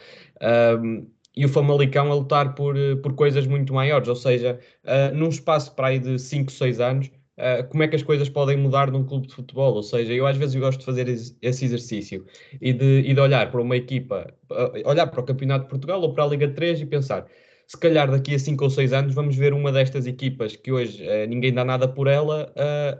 [1.39, 5.29] e o Famalicão a lutar por, eh, por coisas muito maiores, ou seja, uh, num
[5.29, 8.91] espaço para aí de 5, 6 anos, uh, como é que as coisas podem mudar
[8.91, 9.73] num clube de futebol?
[9.73, 12.25] Ou seja, eu às vezes gosto de fazer esse exercício
[12.59, 16.01] e de, e de olhar para uma equipa, uh, olhar para o Campeonato de Portugal
[16.01, 17.25] ou para a Liga 3 e pensar,
[17.65, 21.05] se calhar daqui a 5 ou 6 anos vamos ver uma destas equipas que hoje
[21.29, 22.51] ninguém dá nada por ela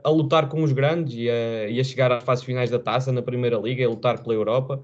[0.04, 3.12] a lutar com os grandes e a, e a chegar às fases finais da taça
[3.12, 4.80] na Primeira Liga, a lutar pela Europa.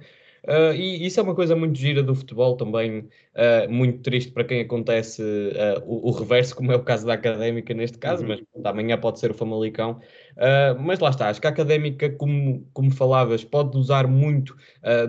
[0.48, 4.44] Uh, e isso é uma coisa muito gira do futebol também, uh, muito triste para
[4.44, 8.38] quem acontece uh, o, o, reverso, como é o caso da Académica neste caso, uhum.
[8.54, 10.00] mas amanhã pode ser o Famalicão.
[10.80, 14.56] mas lá está, acho que a Académica, como, como falavas, pode usar muito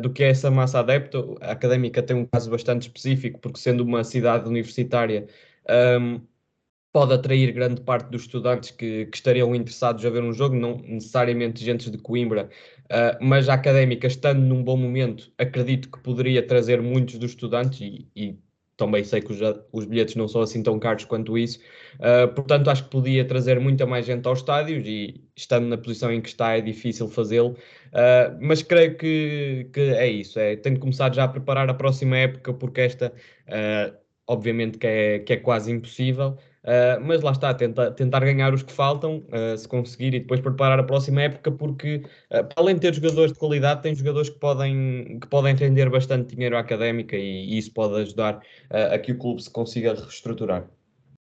[0.01, 1.18] do que é essa massa adepta.
[1.41, 5.26] A Académica tem um caso bastante específico, porque sendo uma cidade universitária,
[6.01, 6.20] um,
[6.97, 10.78] pode atrair grande parte dos estudantes que, que, estariam interessados a ver um jogo, não
[10.78, 12.49] necessariamente gente de Coimbra,
[12.87, 17.80] uh, mas a académica, estando num bom momento, acredito que poderia trazer muitos dos estudantes
[17.80, 18.39] e, e
[18.76, 19.39] também sei que os,
[19.72, 21.59] os, bilhetes não são assim tão caros quanto isso,
[21.95, 26.12] uh, portanto acho que podia trazer muita mais gente aos estádios e estando na posição
[26.12, 30.78] em que está é difícil fazê-lo, uh, mas creio que, que, é isso, é, tenho
[30.78, 33.12] começado já a preparar a próxima época porque esta
[34.26, 36.37] obviamente que é, que é quase impossível,
[36.67, 40.41] Uh, mas lá está, tenta, tentar ganhar os que faltam, uh, se conseguir, e depois
[40.41, 41.99] preparar a próxima época, porque
[42.33, 46.35] uh, além de ter jogadores de qualidade, tem jogadores que podem, que podem render bastante
[46.35, 48.41] dinheiro à académica e, e isso pode ajudar
[48.71, 50.69] a que o clube se consiga reestruturar.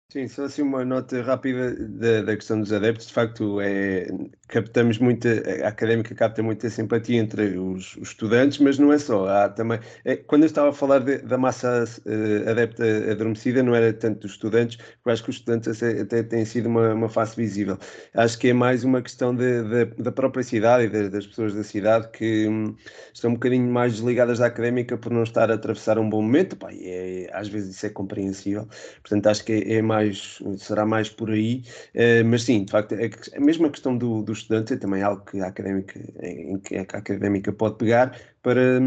[0.08, 3.08] Sim, só assim uma nota rápida da, da questão dos adeptos.
[3.08, 4.06] De facto, é,
[4.46, 5.28] captamos muita,
[5.64, 9.26] a académica capta muita simpatia entre os, os estudantes, mas não é só.
[9.28, 13.74] Há também, é, quando eu estava a falar de, da massa uh, adepta adormecida, não
[13.74, 17.34] era tanto dos estudantes, eu acho que os estudantes até têm sido uma, uma face
[17.36, 17.76] visível.
[18.14, 21.52] Acho que é mais uma questão de, de, da própria cidade e de, das pessoas
[21.52, 22.76] da cidade que hum,
[23.12, 26.56] estão um bocadinho mais desligadas da académica por não estar a atravessar um bom momento.
[26.56, 28.68] Pá, é, às vezes isso é compreensível.
[29.02, 31.62] Portanto, acho que é, é mais mais, será mais por aí,
[31.94, 35.24] uh, mas sim, de facto, é a mesma questão do, do estudante é também algo
[35.24, 38.80] que a académica, em que a académica pode pegar para,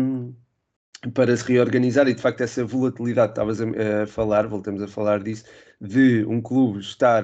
[1.13, 5.23] para se reorganizar e de facto essa volatilidade, estavas a, a, falar, voltamos a falar
[5.23, 5.45] disso,
[5.81, 7.23] de um clube estar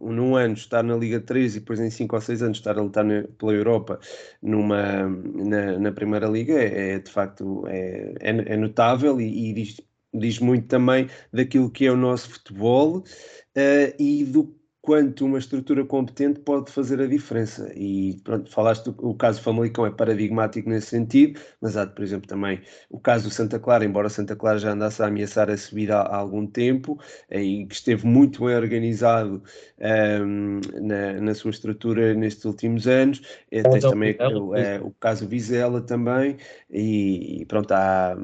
[0.00, 2.82] num ano estar na Liga 3 e depois em 5 ou 6 anos estar a
[2.82, 3.98] lutar na, pela Europa
[4.42, 9.54] numa, na, na Primeira Liga é, é de facto é, é, é notável e, e
[9.54, 9.80] diz
[10.14, 14.54] diz muito também daquilo que é o nosso futebol uh, e do
[14.84, 17.72] quanto uma estrutura competente pode fazer a diferença.
[17.74, 22.28] E pronto, falaste do o caso Famalicão é paradigmático nesse sentido, mas há, por exemplo,
[22.28, 22.60] também
[22.90, 26.02] o caso do Santa Clara, embora Santa Clara já andasse a ameaçar a subida há,
[26.02, 29.42] há algum tempo eh, e que esteve muito bem organizado
[29.80, 33.22] um, ehm, na, na, sua estrutura nestes últimos anos.
[33.50, 36.36] É, tens também o, é, o caso Vizela também,
[36.70, 38.14] e, e pronto, há,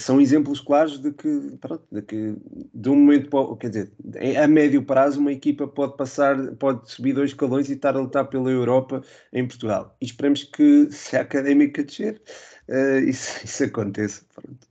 [0.00, 2.34] são exemplos claros de que, pronto, de que
[2.74, 3.92] de um momento, quer dizer,
[4.42, 8.00] a médio prazo uma equipa pode passar passar, pode subir dois escalões e estar a
[8.00, 9.02] lutar pela Europa
[9.32, 9.94] em Portugal.
[10.00, 12.20] E esperemos que, se a académica descer,
[12.68, 14.24] uh, isso, isso aconteça.
[14.34, 14.66] Pronto.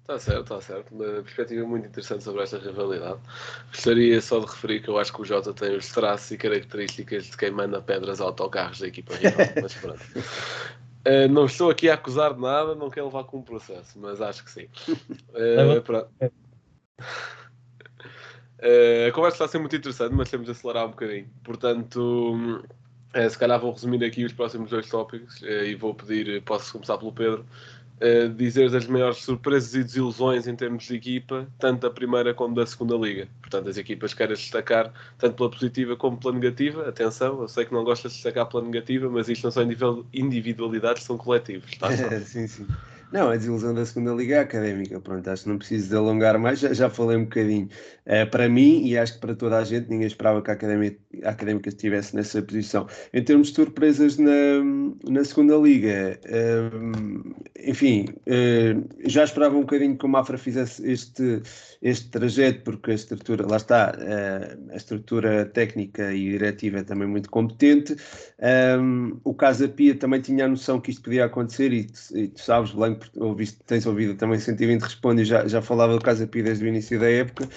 [0.00, 0.92] Está certo, está certo.
[0.92, 3.20] Uma perspectiva muito interessante sobre esta rivalidade.
[3.68, 7.26] Gostaria só de referir que eu acho que o Jota tem os traços e características
[7.26, 9.46] de quem manda pedras a autocarros da equipa rival.
[9.62, 10.00] mas pronto.
[11.06, 14.20] Uh, não estou aqui a acusar de nada, não quero levar com um processo, mas
[14.20, 14.68] acho que sim.
[15.30, 16.10] Uh, pronto.
[18.60, 21.26] Uh, a conversa está a ser muito interessante, mas temos de acelerar um bocadinho.
[21.42, 22.62] Portanto,
[23.16, 26.72] uh, se calhar vou resumir aqui os próximos dois tópicos uh, e vou pedir, posso
[26.72, 27.46] começar pelo Pedro,
[28.34, 32.64] dizer as maiores surpresas e desilusões em termos de equipa, tanto da primeira como da
[32.64, 33.28] segunda liga.
[33.42, 36.88] Portanto, as equipas queiras destacar tanto pela positiva como pela negativa.
[36.88, 39.68] Atenção, eu sei que não gostas de destacar pela negativa, mas isto não são
[40.14, 41.76] individualidades, são coletivos.
[41.76, 41.90] Tá?
[42.24, 42.66] sim, sim.
[43.12, 45.00] Não, a desilusão da segunda liga é académica.
[45.00, 47.68] Pronto, acho que não preciso de alongar mais, já, já falei um bocadinho.
[48.06, 50.98] Uh, para mim, e acho que para toda a gente, ninguém esperava que a académica,
[51.24, 52.86] a académica estivesse nessa posição.
[53.12, 54.30] Em termos de surpresas na,
[55.08, 61.42] na segunda liga, uh, enfim, uh, já esperava um bocadinho que o Mafra fizesse este,
[61.82, 63.96] este trajeto, porque a estrutura, lá está,
[64.70, 67.96] a estrutura técnica e diretiva é também muito competente.
[68.78, 72.40] Um, o Casa Pia também tinha a noção que isto podia acontecer, e, e tu
[72.40, 76.64] sabes, Blanco ouviste, tens ouvido também sentimento responde, já, já falava do Casa Pia desde
[76.64, 77.48] o início da época.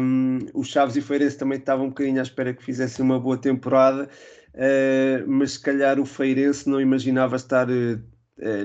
[0.00, 3.36] Um, os Chaves e Feirense também estavam um bocadinho à espera que fizessem uma boa
[3.36, 4.08] temporada,
[4.54, 8.11] uh, mas se calhar o Feirense não imaginava estar uh,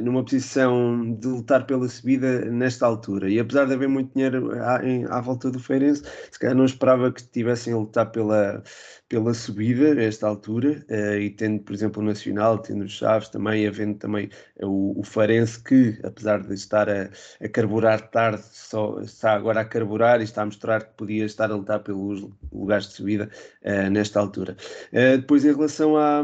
[0.02, 3.30] numa posição de lutar pela subida nesta altura.
[3.30, 6.66] E apesar de haver muito dinheiro à, em, à volta do Feirense, se calhar não
[6.66, 8.64] esperava que estivessem a lutar pela
[9.10, 13.30] pela subida a esta altura uh, e tendo, por exemplo, o Nacional, tendo os Chaves
[13.30, 14.30] também, havendo também
[14.62, 17.10] o, o Farense que, apesar de estar a,
[17.42, 21.50] a carburar tarde, só está agora a carburar e está a mostrar que podia estar
[21.50, 23.30] a lutar pelos lugares de subida
[23.64, 24.58] uh, nesta altura.
[24.92, 26.24] Uh, depois, em relação à,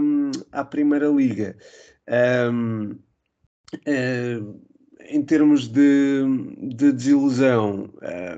[0.52, 1.56] à Primeira Liga,
[2.52, 2.98] um,
[5.09, 6.24] em termos de,
[6.57, 7.89] de desilusão,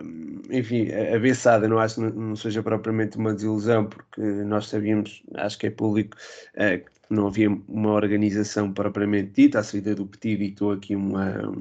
[0.04, 5.24] um, enfim, a, Bessada não acho que não, seja propriamente uma desilusão, porque nós sabíamos,
[5.36, 6.18] acho que é público,
[6.56, 11.54] uh, que não havia uma organização propriamente dita, a saída do Petit ditou aqui uma,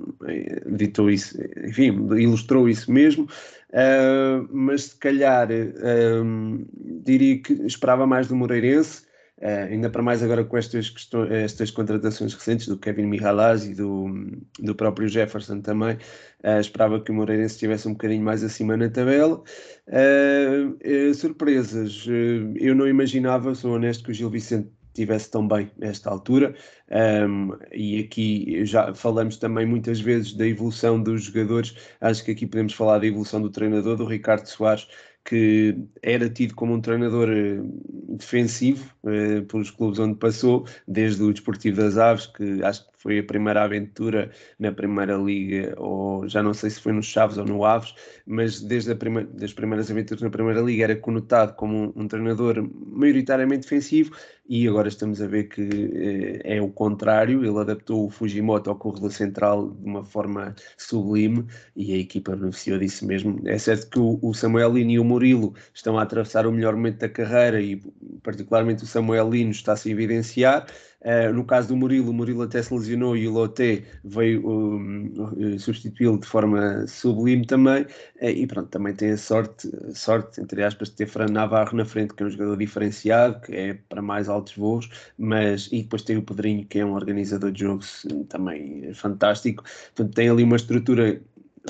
[0.66, 3.28] ditou isso, enfim, ilustrou isso mesmo,
[4.50, 5.48] mas se calhar
[7.04, 9.02] diria que esperava mais do Moreirense,
[9.40, 13.74] Uh, ainda para mais agora com estas, questões, estas contratações recentes do Kevin Mihalaz e
[13.74, 14.06] do,
[14.60, 15.96] do próprio Jefferson também,
[16.44, 19.42] uh, esperava que o Moreirense estivesse um bocadinho mais acima na tabela.
[19.88, 22.06] Uh, surpresas,
[22.56, 26.54] eu não imaginava, sou honesto, que o Gil Vicente estivesse tão bem nesta altura.
[27.28, 31.74] Um, e aqui já falamos também muitas vezes da evolução dos jogadores.
[32.00, 34.86] Acho que aqui podemos falar da evolução do treinador, do Ricardo Soares,
[35.24, 37.60] que era tido como um treinador eh,
[38.08, 43.18] defensivo eh, pelos clubes onde passou, desde o Desportivo das Aves, que acho que foi
[43.18, 47.44] a primeira aventura na Primeira Liga, ou já não sei se foi no Chaves ou
[47.44, 47.94] no Aves,
[48.26, 52.66] mas desde prima, das primeiras aventuras na Primeira Liga era conotado como um, um treinador
[52.86, 54.16] maioritariamente defensivo
[54.48, 55.62] e agora estamos a ver que
[56.44, 61.46] eh, é o contrário, ele adaptou o Fujimoto ao corredor central de uma forma sublime
[61.76, 63.40] e a equipa beneficiou disso mesmo.
[63.46, 66.74] É certo que o, o Samuel Lino e o Murilo estão a atravessar o melhor
[66.74, 67.80] momento da carreira e
[68.22, 70.66] particularmente o Samuel Lino está a evidenciar,
[71.04, 75.58] Uh, no caso do Murilo, o Murilo até se lesionou e o Loté veio um,
[75.58, 77.82] substituí-lo de forma sublime também.
[77.82, 81.84] Uh, e pronto, também tem a sorte, sorte, entre aspas, de ter Fran Navarro na
[81.84, 84.88] frente, que é um jogador diferenciado, que é para mais altos voos,
[85.18, 89.62] mas e depois tem o Pedrinho, que é um organizador de jogos também fantástico.
[89.94, 91.20] Portanto, tem ali uma estrutura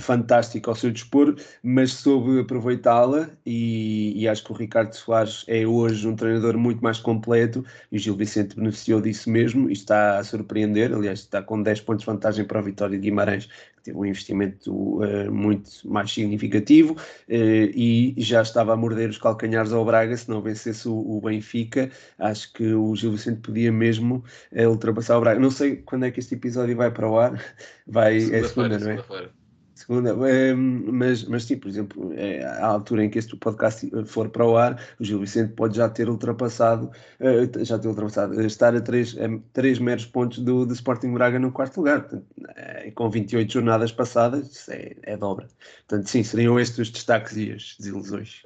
[0.00, 5.66] fantástica ao seu dispor, mas soube aproveitá-la e, e, acho que o Ricardo Soares é
[5.66, 10.18] hoje um treinador muito mais completo e o Gil Vicente beneficiou disso mesmo e está
[10.18, 13.82] a surpreender, aliás está com 10 pontos de vantagem para a vitória de Guimarães, que
[13.84, 19.72] teve um investimento uh, muito mais significativo uh, e já estava a morder os calcanhares
[19.72, 24.24] ao Braga se não vencesse o, o Benfica, acho que o Gil Vicente podia mesmo
[24.52, 25.38] uh, ultrapassar o Braga.
[25.38, 27.40] Não sei quando é que este episódio vai para o ar,
[27.86, 29.43] vai, segunda é segunda, não é?
[29.74, 34.28] Segunda é, mas, mas sim, por exemplo, é, à altura em que este podcast for
[34.28, 38.74] para o ar, o Gil Vicente pode já ter ultrapassado, uh, já ter ultrapassado, estar
[38.76, 39.16] a 3
[39.52, 42.08] três meros pontos do, do Sporting Braga no quarto lugar,
[42.54, 45.48] é, com 28 jornadas passadas, é, é dobra.
[45.88, 48.42] Portanto, sim, seriam estes os destaques e as desilusões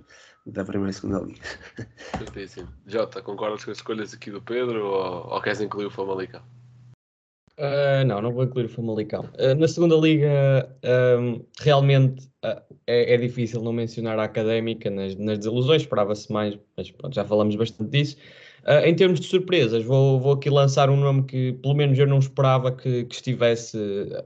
[0.47, 1.43] da primeira e segunda liga.
[2.17, 2.69] Certíssimo.
[2.87, 6.43] Jota, concordas com as escolhas aqui do Pedro ou, ou queres incluir o Famalicão?
[7.59, 9.29] Uh, não, não vou incluir o Famalicão.
[9.35, 10.69] Uh, na segunda liga,
[11.21, 16.57] um, realmente uh, é, é, difícil não mencionar a académica nas, nas desilusões, esperava-se mais,
[16.77, 18.17] mas pronto, já falamos bastante disso.
[18.85, 22.21] em termos de surpresas, vou, vou, aqui lançar um nome que pelo menos eu não
[22.21, 23.77] esperava que, que estivesse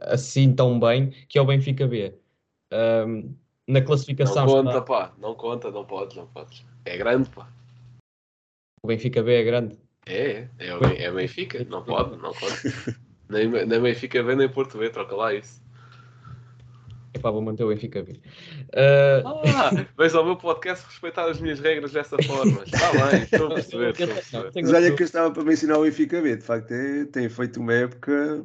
[0.03, 2.13] assim tão bem, que é o Benfica B.
[2.71, 3.35] Um,
[3.67, 4.45] na classificação.
[4.45, 4.83] Não conta, está...
[4.83, 6.67] pá, não conta, não pode, não pode.
[6.85, 7.49] É grande, pá.
[8.83, 9.79] O Benfica B é grande.
[10.05, 12.57] É, é, o, é o Benfica, não pode, não pode.
[13.33, 15.63] Nem, nem Benfica B, nem Porto B, troca lá isso.
[17.15, 18.13] Epá, vou manter o Benfica B.
[18.13, 19.27] Uh...
[19.57, 22.63] Ah, vês ao meu podcast respeitar as minhas regras dessa forma.
[22.65, 23.91] Está bem, estou a perceber.
[23.99, 24.51] Estou a perceber.
[24.55, 27.61] Mas olha que eu estava para mencionar o Benfica B, de facto, é, tem feito
[27.61, 28.45] uma época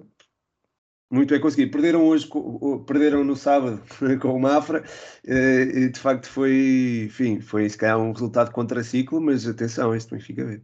[1.10, 1.72] muito bem conseguido.
[1.72, 2.30] Perderam hoje,
[2.86, 3.82] perderam no sábado
[4.22, 4.84] com o Mafra,
[5.26, 10.12] eh, e de facto foi, enfim, foi se calhar um resultado contra-ciclo, mas atenção, este
[10.12, 10.62] Benfica B.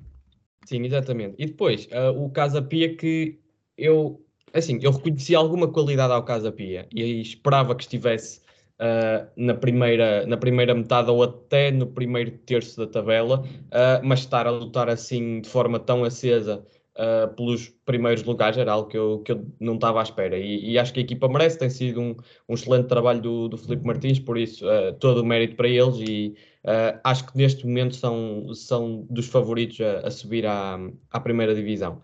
[0.66, 1.36] Sim, exatamente.
[1.40, 3.43] E depois, uh, o Casa Pia que
[3.78, 4.22] eu,
[4.54, 8.42] assim, eu reconheci alguma qualidade ao Casa Pia e esperava que estivesse
[8.80, 14.20] uh, na, primeira, na primeira metade ou até no primeiro terço da tabela, uh, mas
[14.20, 16.64] estar a lutar assim de forma tão acesa
[16.96, 20.38] uh, pelos primeiros lugares era algo que eu, que eu não estava à espera.
[20.38, 22.16] E, e acho que a equipa merece, tem sido um,
[22.48, 24.66] um excelente trabalho do, do Felipe Martins, por isso
[25.00, 26.36] todo o mérito para eles e
[27.04, 30.80] acho que neste momento são, são dos favoritos a, a subir à,
[31.12, 32.02] à primeira divisão.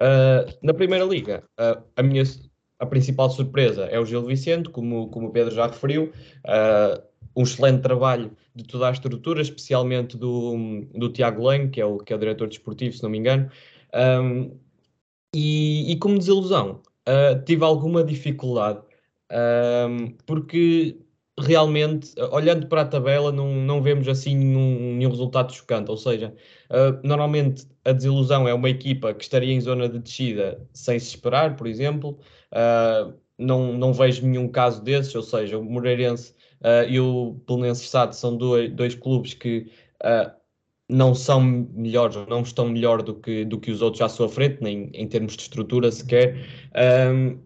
[0.00, 2.22] Uh, na Primeira Liga, uh, a minha
[2.78, 6.12] a principal surpresa é o Gil Vicente, como, como o Pedro já referiu.
[6.46, 7.02] Uh,
[7.36, 11.98] um excelente trabalho de toda a estrutura, especialmente do, do Tiago Lange, que é, o,
[11.98, 13.50] que é o diretor desportivo, se não me engano.
[13.94, 14.56] Um,
[15.34, 16.82] e, e, como desilusão,
[17.46, 18.80] tive alguma dificuldade,
[19.88, 20.96] um, porque
[21.38, 25.90] realmente, olhando para a tabela, não, não vemos assim nenhum, nenhum resultado chocante.
[25.90, 26.34] Ou seja,
[26.70, 31.08] uh, normalmente a desilusão é uma equipa que estaria em zona de descida sem se
[31.08, 32.18] esperar, por exemplo.
[32.52, 37.88] Uh, não, não vejo nenhum caso desses, ou seja, o Moreirense uh, e o Belenenses
[37.88, 39.70] Sade são dois, dois clubes que
[40.88, 44.62] não são melhores, não estão melhor do que, do que os outros à sua frente,
[44.62, 46.36] nem em termos de estrutura sequer.
[47.12, 47.38] Um,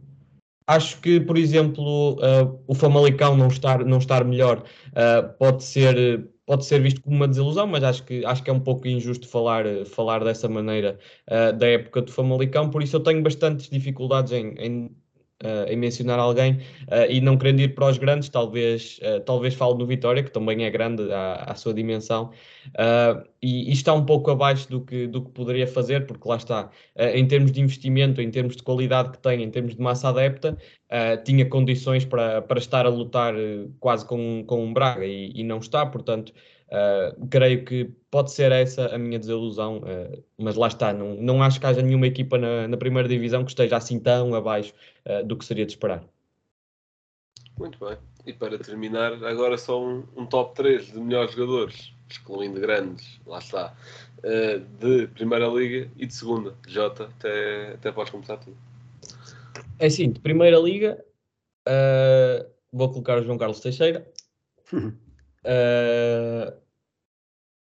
[0.74, 6.28] acho que, por exemplo, uh, o Famalicão não estar, não estar melhor uh, pode, ser,
[6.46, 9.28] pode ser visto como uma desilusão, mas acho que, acho que é um pouco injusto
[9.28, 10.98] falar, falar dessa maneira
[11.30, 15.01] uh, da época do Famalicão, por isso eu tenho bastantes dificuldades em, em
[15.43, 16.55] uh, em mencionar alguém
[16.88, 20.30] uh, e não querendo ir para os grandes, talvez, uh, talvez falo no Vitória, que
[20.30, 22.30] também é grande à, à sua dimensão,
[23.43, 26.70] e, e, está um pouco abaixo do que, do que poderia fazer, porque lá está,
[26.97, 30.57] em termos de investimento, em termos de qualidade que tem, em termos de massa adepta,
[31.24, 33.34] tinha condições para, para estar a lutar
[33.80, 36.32] quase com, com um Braga e, e não está, portanto.
[36.72, 41.42] Uh, creio que pode ser essa a minha desilusão, uh, mas lá está, não, não
[41.42, 44.72] acho que haja nenhuma equipa na, na primeira divisão que esteja assim tão abaixo
[45.04, 46.02] uh, do que seria de esperar.
[47.58, 52.58] Muito bem, e para terminar, agora só um, um top 3 de melhores jogadores, excluindo
[52.58, 53.74] grandes, lá está,
[54.80, 56.54] de Primeira Liga e de Segunda.
[56.66, 58.56] Jota, até, até podes começar tudo.
[59.78, 61.04] É assim, de Primeira Liga,
[62.72, 64.10] vou colocar o João Carlos Teixeira.
[64.72, 66.56] Uh,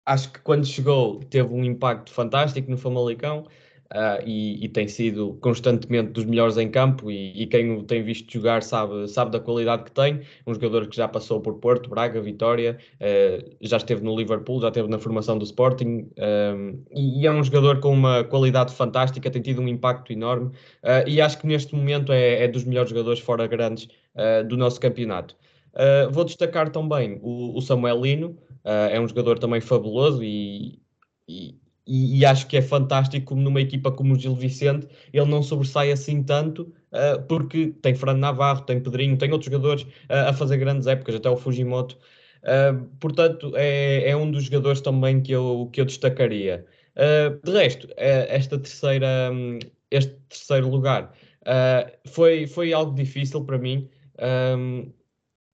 [0.07, 3.47] acho que quando chegou teve um impacto fantástico no Famalicão
[3.93, 8.03] uh, e, e, tem sido constantemente dos melhores em campo e, e, quem o tem
[8.03, 10.21] visto jogar sabe, sabe da qualidade que tem.
[10.47, 14.69] Um jogador que já passou por Porto, Braga, Vitória, uh, já esteve no Liverpool, já
[14.69, 16.09] esteve na formação do Sporting
[16.91, 20.51] e, e, é um jogador com uma qualidade fantástica, tem tido um impacto enorme
[21.07, 23.89] e acho que neste momento é, é dos melhores jogadores fora grandes
[24.49, 25.37] do nosso campeonato.
[25.75, 30.79] Uh, vou destacar também o, o Samuel Lino, uh, é um jogador também fabuloso e,
[31.27, 35.43] e, e, acho que é fantástico como numa equipa como o Gil Vicente ele não
[35.43, 40.59] sobressai assim tanto uh, porque tem Fernando Navarro, tem Pedrinho, tem outros jogadores a fazer
[40.59, 41.97] grandes épocas, até o Fujimoto.
[43.01, 46.67] portanto, é, é, um dos jogadores também que eu, que eu destacaria.
[47.43, 49.31] de resto, esta terceira,
[49.91, 51.15] este terceiro lugar
[52.07, 53.89] foi, foi algo difícil para mim.
[54.21, 54.93] Um,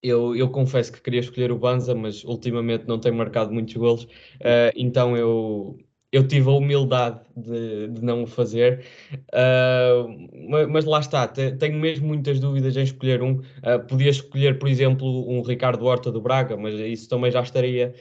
[0.02, 4.04] eu, eu confesso que queria escolher o Banza, mas ultimamente não tem marcado muitos golos,
[4.04, 5.76] uh, então eu,
[6.12, 11.78] eu tive a humildade de, de não o fazer, uh, mas, mas, lá está, tenho
[11.78, 13.38] mesmo muitas dúvidas em escolher um.
[13.38, 17.94] Uh, podia escolher, por exemplo, um Ricardo Horta do Braga, mas isso também já estaria.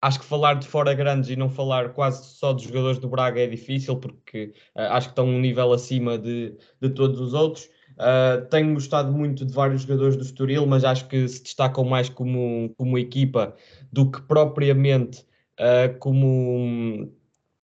[0.00, 3.40] Acho que falar de fora grandes e não falar quase só dos jogadores do Braga
[3.40, 7.68] é difícil, porque acho que estão um nível acima de, de todos os outros.
[7.98, 12.08] Uh, tenho gostado muito de vários jogadores do Estoril, mas acho que se destacam mais
[12.08, 13.56] como, como equipa
[13.92, 15.24] do que propriamente
[15.58, 17.12] uh, como,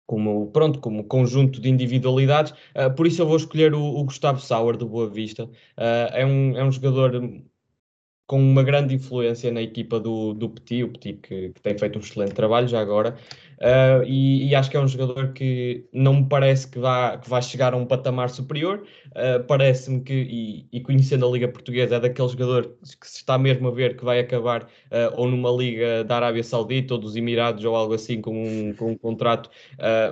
[0.07, 2.53] como, pronto, como conjunto de individualidades.
[2.75, 5.49] Uh, por isso eu vou escolher o, o Gustavo Sauer do Boa Vista.
[5.77, 7.13] é, um, é um jogador
[8.27, 11.99] com uma grande influência na equipa do, do Petit, o Petit que, que tem feito
[11.99, 13.17] um excelente trabalho já agora,
[13.59, 17.29] uh, e, e, acho que é um jogador que não me parece que vá, que
[17.29, 21.97] vá chegar a um patamar superior, uh, parece-me que, e, e, conhecendo a Liga Portuguesa,
[21.97, 25.51] é daquele jogador que se está mesmo a ver que vai acabar uh, ou numa
[25.51, 29.51] Liga da Arábia Saudita ou dos Emirados ou algo assim, com um, com um contrato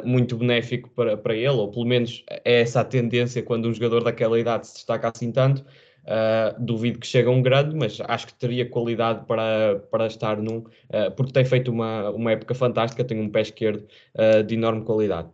[0.05, 4.03] muito benéfico para, para ele, ou pelo menos é essa a tendência quando um jogador
[4.05, 5.65] daquela idade se destaca assim tanto.
[6.03, 10.37] Uh, duvido que chegue a um grande, mas acho que teria qualidade para, para estar
[10.37, 13.87] num, uh, porque tem feito uma, uma época fantástica, tem um pé esquerdo
[14.17, 15.29] uh, de enorme qualidade.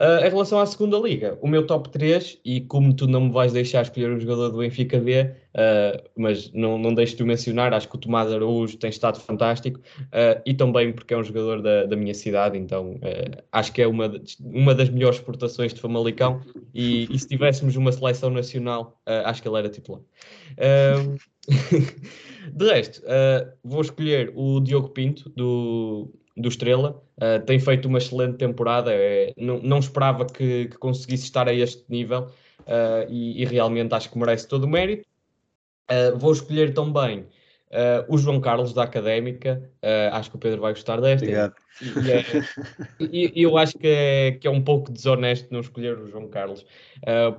[0.00, 3.52] Em relação à segunda liga, o meu top 3, e como tu não me vais
[3.52, 7.88] deixar escolher um jogador do Benfica B, uh, mas não, não deixo de mencionar, acho
[7.88, 11.84] que o Tomás Araújo tem estado fantástico, uh, e também porque é um jogador da,
[11.84, 13.00] da minha cidade, então
[13.52, 16.40] acho que é uma, uma das melhores exportações de Famalicão,
[16.72, 20.00] e, e se tivéssemos uma seleção nacional, acho que ele era titular.
[22.52, 23.02] de resto,
[23.64, 27.02] vou escolher o Diogo Pinto, do, do Estrela.
[27.16, 28.92] Uh, tem feito uma excelente temporada.
[28.92, 32.28] É, não, não, esperava que, que, conseguisse estar a este nível
[32.60, 35.06] uh, e, e, realmente acho que merece todo o mérito.
[35.90, 37.26] Uh, vou escolher também
[38.08, 39.62] o João Carlos da Académica.
[40.12, 41.26] acho que o Pedro vai gostar desta.
[41.26, 41.54] Obrigado.
[41.82, 42.24] E, é,
[43.12, 46.64] e, eu acho que é, que é um pouco desonesto não escolher o João Carlos,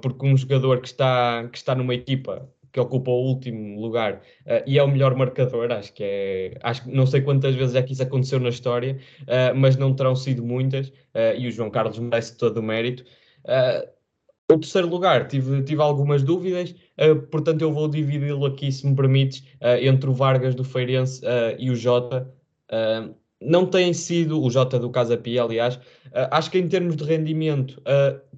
[0.03, 4.63] porque um jogador que está, que está numa equipa que ocupa o último lugar uh,
[4.65, 7.81] e é o melhor marcador, acho que é, acho que não sei quantas vezes é
[7.81, 11.69] que isso aconteceu na história, uh, mas não terão sido muitas uh, e o João
[11.69, 13.03] Carlos merece todo o mérito.
[14.51, 16.73] O terceiro lugar, tive, tive algumas dúvidas,
[17.31, 19.43] portanto eu vou dividi-lo aqui, se me permites,
[19.81, 21.21] entre o Vargas do Feirense
[21.57, 22.27] e o Jota.
[23.39, 25.79] não tem sido o Jota do Casa Pia, aliás.
[26.31, 27.81] acho que em termos de rendimento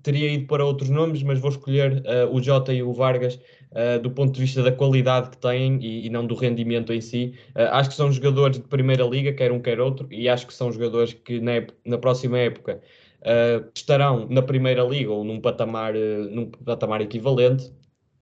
[0.03, 3.39] teria ido para outros nomes, mas vou escolher o Jota e o Vargas
[3.71, 7.01] uh, do ponto de vista da qualidade que têm e, e não do rendimento em
[7.01, 7.33] si.
[7.55, 10.53] Uh, acho que são jogadores de primeira liga, quer um quer outro, e acho que
[10.53, 12.81] são jogadores que na, na próxima época
[13.21, 17.71] uh, estarão na primeira liga ou num patamar, num patamar equivalente.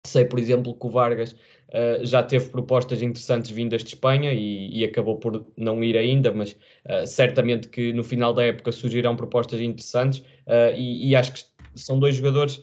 [0.07, 4.79] Sei, por exemplo, que o Vargas uh, já teve propostas interessantes vindas de Espanha e,
[4.79, 9.17] e acabou por não ir ainda, mas uh, certamente que no final da época surgirão
[9.17, 12.63] propostas interessantes uh, e, e, acho que são dois jogadores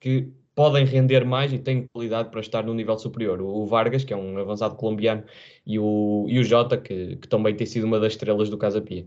[0.00, 3.40] que podem render mais e têm qualidade para estar no nível superior.
[3.40, 5.24] O Vargas, que é um avançado colombiano,
[5.66, 8.80] e o, e o Jota, que, que também tem sido uma das estrelas do Casa
[8.80, 9.06] Pia.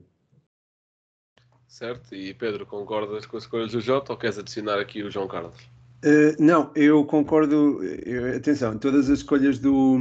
[1.78, 5.28] Certo, e Pedro, concordas com as escolhas do Jota ou queres adicionar aqui o João
[5.28, 5.70] Carlos?
[6.06, 7.84] Uh, não, eu concordo.
[8.06, 9.98] Eu, atenção, todas as escolhas do,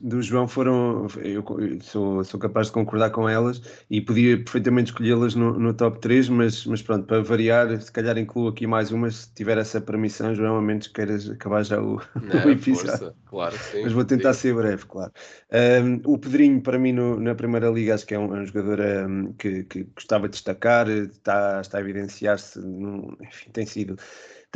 [0.00, 1.06] do João foram.
[1.22, 1.44] Eu,
[1.82, 6.28] sou, sou capaz de concordar com elas e podia perfeitamente escolhê-las no, no, top 3,
[6.30, 10.34] mas, mas pronto, para variar, se calhar incluo aqui mais umas, se tiver essa permissão,
[10.34, 13.14] João, a menos queiras acabar já o, não, o episódio.
[13.26, 13.82] Claro, sim.
[13.84, 14.40] Mas vou tentar sim.
[14.40, 15.12] ser breve, claro.
[15.84, 18.46] Um, o Pedrinho, para mim, no, na Primeira Liga, acho que é um, é um
[18.46, 23.96] jogador um, que, que gostava de destacar, está, está a evidenciar-se, enfim, tem sido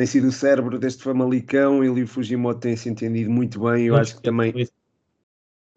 [0.00, 1.84] tem sido o cérebro deste Famalicão.
[1.84, 3.84] Ele e o Fujimoto têm se entendido muito bem.
[3.84, 4.50] Eu acho que também.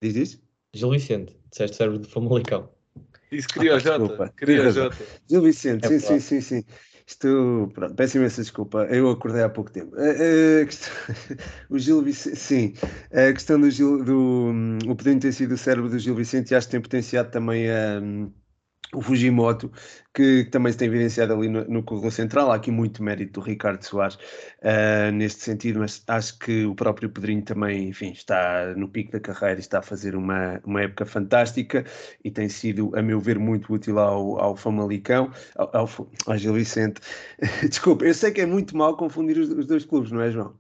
[0.01, 0.41] Diz isso?
[0.73, 2.69] Gil Vicente, disseste cérebro do Famalicão.
[3.29, 4.33] Isso queria ah, Jota.
[4.37, 4.95] Queria Jota.
[5.29, 6.63] Gil Vicente, é sim, sim, sim, sim.
[7.05, 9.93] Isto, pronto, peço imensa desculpa, eu acordei há pouco tempo.
[9.97, 10.93] A, a questão,
[11.69, 12.73] o Gil Vicente, sim,
[13.11, 16.55] a questão do Gil, do, um, o poder ter sido o cérebro do Gil Vicente,
[16.55, 17.99] acho que tem potenciado também a.
[18.01, 18.31] Um,
[18.93, 19.71] o Fujimoto,
[20.13, 22.51] que também se tem evidenciado ali no, no corredor central.
[22.51, 27.09] Há aqui muito mérito do Ricardo Soares uh, neste sentido, mas acho que o próprio
[27.09, 31.05] Pedrinho também, enfim, está no pico da carreira e está a fazer uma, uma época
[31.05, 31.85] fantástica
[32.23, 35.89] e tem sido, a meu ver, muito útil ao, ao Famalicão, ao, ao,
[36.25, 37.01] ao Gil Vicente.
[37.67, 40.55] Desculpa, eu sei que é muito mal confundir os, os dois clubes, não é, João?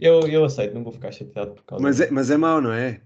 [0.00, 2.72] Eu, eu aceito, não vou ficar chateado por causa mas é, mas é mau, não
[2.72, 3.00] é?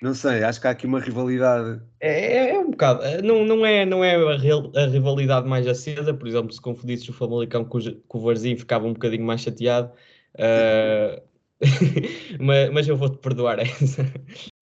[0.00, 1.80] Não sei, acho que há aqui uma rivalidade.
[2.00, 3.02] É, é, é um bocado.
[3.02, 6.12] Eh, não, não é, não é a, real, a rivalidade mais acesa.
[6.12, 9.92] Por exemplo, se confundisses o Famalicão com, com o Varzinho, ficava um bocadinho mais chateado.
[10.34, 11.22] Uh,
[12.38, 14.02] mas, mas eu vou-te perdoar essa.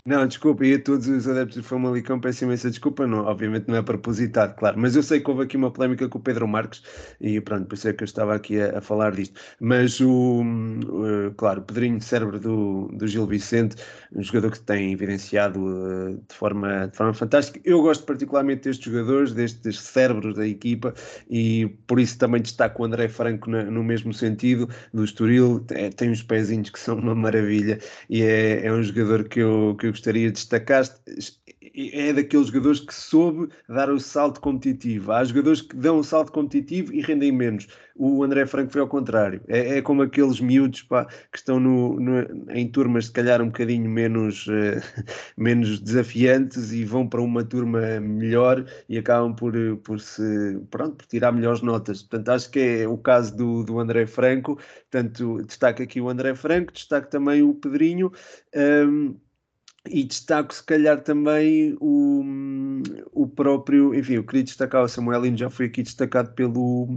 [0.04, 3.76] Não, desculpa, e a todos os adeptos do Famalicão peço imensa desculpa, não, obviamente não
[3.76, 6.82] é propositado, claro, mas eu sei que houve aqui uma polémica com o Pedro Marques
[7.20, 9.40] e pronto, por isso é que eu estava aqui a, a falar disto.
[9.60, 13.76] Mas o, uh, claro, o Pedrinho, cérebro do, do Gil Vicente,
[14.12, 17.60] um jogador que tem evidenciado uh, de, forma, de forma fantástica.
[17.64, 20.92] Eu gosto particularmente destes jogadores, destes cérebros da equipa
[21.30, 25.90] e por isso também destaco o André Franco na, no mesmo sentido, do Estoril, é,
[25.90, 27.78] tem uns pezinhos que são uma maravilha
[28.10, 30.84] e é, é um jogador que eu, que eu gostaria de destacar
[31.74, 35.12] é daqueles jogadores que soube dar o salto competitivo.
[35.12, 37.66] Há jogadores que dão o salto competitivo e rendem menos.
[37.96, 39.40] O André Franco foi ao contrário.
[39.48, 43.46] É, é como aqueles miúdos pá, que estão no, no, em turmas, se calhar, um
[43.46, 44.82] bocadinho menos, uh,
[45.36, 51.06] menos desafiantes e vão para uma turma melhor e acabam por, por, se, pronto, por
[51.06, 52.02] tirar melhores notas.
[52.02, 54.58] Portanto, acho que é o caso do, do André Franco.
[54.90, 58.12] Portanto, destaco aqui o André Franco, destaco também o Pedrinho.
[58.54, 59.16] Um,
[59.88, 62.22] e destaco se calhar também o,
[63.12, 66.88] o próprio, enfim, eu queria destacar o Samuelino, já foi aqui destacado pelo,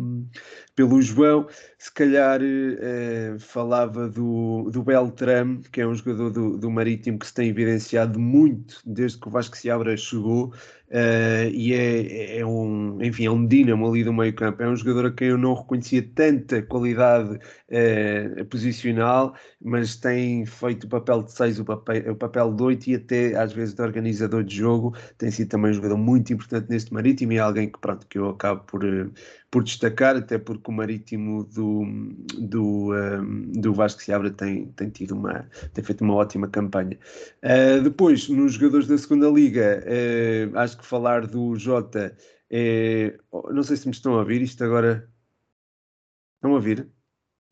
[0.76, 1.48] pelo João,
[1.80, 7.26] se calhar eh, falava do, do Beltrame, que é um jogador do, do Marítimo que
[7.26, 10.54] se tem evidenciado muito desde que o Vasco Seabra chegou,
[10.90, 14.62] Uh, e é, é, um, enfim, é um dínamo ali do meio campo.
[14.62, 20.86] É um jogador a quem eu não reconhecia tanta qualidade uh, posicional, mas tem feito
[20.86, 23.82] o papel de 6, o papel, o papel de 8 e até às vezes de
[23.82, 24.96] organizador de jogo.
[25.18, 28.18] Tem sido também um jogador muito importante neste Marítimo e é alguém que, pronto, que
[28.20, 29.12] eu acabo por, uh,
[29.56, 31.86] por destacar, até porque o Marítimo do,
[32.38, 37.00] do, um, do Vasco Seabra tem, tem, tido uma, tem feito uma ótima campanha.
[37.82, 39.82] depois, nos jogadores da segunda Liga,
[40.56, 42.14] acho que falar do Jota
[42.52, 43.18] é.
[43.50, 45.10] Não sei se me estão a ouvir isto agora.
[46.36, 46.92] Estão a ouvir?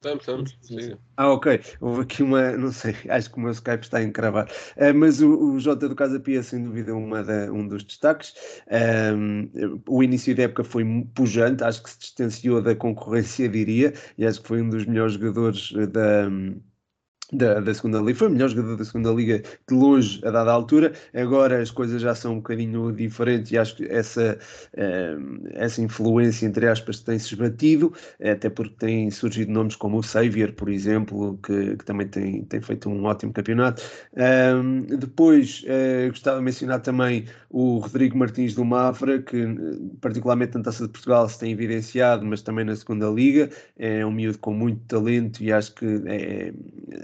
[0.04, 0.98] Estamos, estamos.
[1.16, 1.62] Ah, ok.
[1.80, 2.52] Houve aqui uma.
[2.58, 4.50] Não sei, acho que o meu Skype está a encravar.
[4.76, 8.34] Uh, mas o, o Jota do Casa Pia, sem dúvida, uma da, um dos destaques.
[9.16, 9.50] Um,
[9.88, 10.84] o início da época foi
[11.16, 15.14] pujante, acho que se distanciou da concorrência, diria, e acho que foi um dos melhores
[15.14, 16.30] jogadores da
[17.34, 20.52] da, da segunda liga, foi o melhor jogador da segunda liga de longe a dada
[20.52, 20.94] altura.
[21.14, 24.38] Agora as coisas já são um bocadinho diferentes e acho que essa,
[24.74, 30.54] uh, essa influência, entre aspas, tem-se esbatido, até porque têm surgido nomes como o Xavier,
[30.54, 33.82] por exemplo, que, que também tem, tem feito um ótimo campeonato.
[34.14, 39.38] Uh, depois uh, gostava de mencionar também o Rodrigo Martins do Mafra, que
[40.02, 43.50] particularmente na Taça de Portugal se tem evidenciado, mas também na segunda liga.
[43.78, 46.54] É um miúdo com muito talento e acho que é,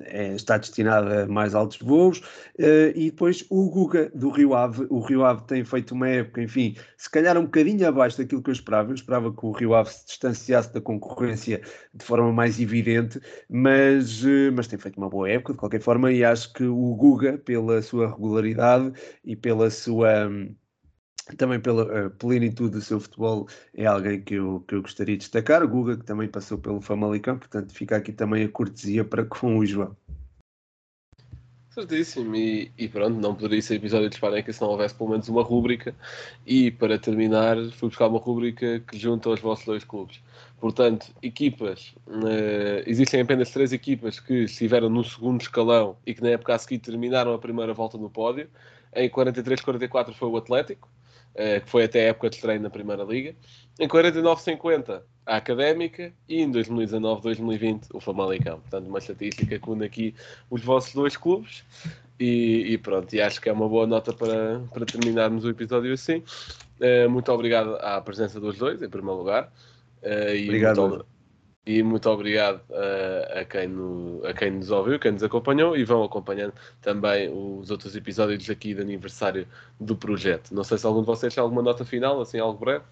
[0.06, 2.20] é é, está destinado a mais altos voos.
[2.60, 4.86] Uh, e depois o Guga do Rio Ave.
[4.90, 8.50] O Rio Ave tem feito uma época, enfim, se calhar um bocadinho abaixo daquilo que
[8.50, 8.92] eu esperava.
[8.92, 11.62] Eu esperava que o Rio Ave se distanciasse da concorrência
[11.94, 16.12] de forma mais evidente, mas, uh, mas tem feito uma boa época de qualquer forma.
[16.12, 18.92] E acho que o Guga, pela sua regularidade
[19.24, 20.28] e pela sua.
[20.28, 20.54] Um,
[21.38, 25.20] também pela uh, plenitude do seu futebol, é alguém que eu, que eu gostaria de
[25.20, 25.64] destacar.
[25.64, 29.58] O Guga, que também passou pelo Famalicão, portanto, fica aqui também a cortesia para com
[29.58, 29.96] o João.
[31.80, 35.30] Certíssimo, e, e, pronto, não poderia ser episódio de Esparenca se não houvesse pelo menos
[35.30, 35.96] uma rúbrica.
[36.46, 40.22] E para terminar, fui buscar uma rúbrica que junta os vossos dois clubes.
[40.60, 46.32] Portanto, equipas, uh, existem apenas três equipas que estiveram no segundo escalão e que na
[46.32, 48.50] época a seguir terminaram a primeira volta no pódio.
[48.94, 50.90] Em 43-44 foi o Atlético,
[51.36, 53.36] que foi até a época de treino na Primeira Liga.
[53.80, 58.60] Em 49-50 a Académica e em 2019-2020 o Famalicão.
[58.60, 60.16] Portanto, uma estatística que une aqui
[60.50, 61.64] os vossos dois clubes.
[62.20, 65.94] E, e, pronto, e acho que é uma boa nota para, para terminarmos o episódio
[65.94, 66.24] assim.
[66.82, 69.54] Uh, muito obrigado à presença dos dois, em primeiro lugar.
[70.04, 71.06] Uh, e obrigado.
[71.70, 75.84] E muito obrigado uh, a, quem no, a quem nos ouviu, quem nos acompanhou e
[75.84, 76.52] vão acompanhando
[76.82, 79.48] também os outros episódios aqui de aniversário
[79.80, 80.50] do projeto.
[80.52, 82.84] Não sei se algum de vocês tem alguma nota final, assim, algo breve.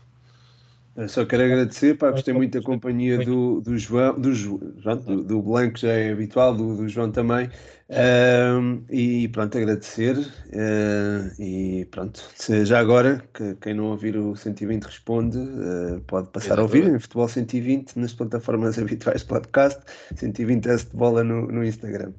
[0.97, 5.23] Eu só quero agradecer, pá, gostei muito da companhia do, do João, do, João, do,
[5.23, 7.51] do Blanco, já é habitual, do, do João também.
[7.87, 10.17] Um, e pronto, agradecer.
[10.17, 12.19] Uh, e pronto,
[12.65, 16.75] já agora, que, quem não ouvir o 120 responde, uh, pode passar Exatamente.
[16.75, 19.79] a ouvir em Futebol 120 nas plataformas habituais de podcast.
[20.15, 22.11] 120 S de bola no, no Instagram.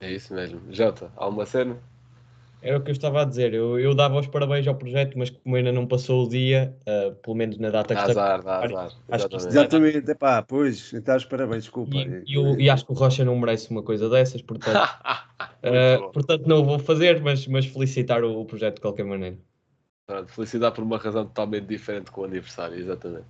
[0.00, 0.60] É isso mesmo.
[0.70, 1.78] Jota, alguma cena?
[2.64, 3.52] Era o que eu estava a dizer.
[3.52, 7.14] Eu, eu dava os parabéns ao projeto, mas como ainda não passou o dia, uh,
[7.16, 8.36] pelo menos na data que está.
[8.36, 8.92] Azar, dá azar.
[9.10, 11.94] Acho que Exatamente, é pá, pois, então os parabéns, desculpa.
[11.94, 14.76] E, eu, e, acho que o Rocha não merece uma coisa dessas, portanto,
[15.62, 19.36] uh, portanto não o vou fazer, mas, mas felicitar o, o projeto de qualquer maneira.
[20.06, 23.26] Pronto, felicitar por uma razão totalmente diferente com o aniversário, exatamente.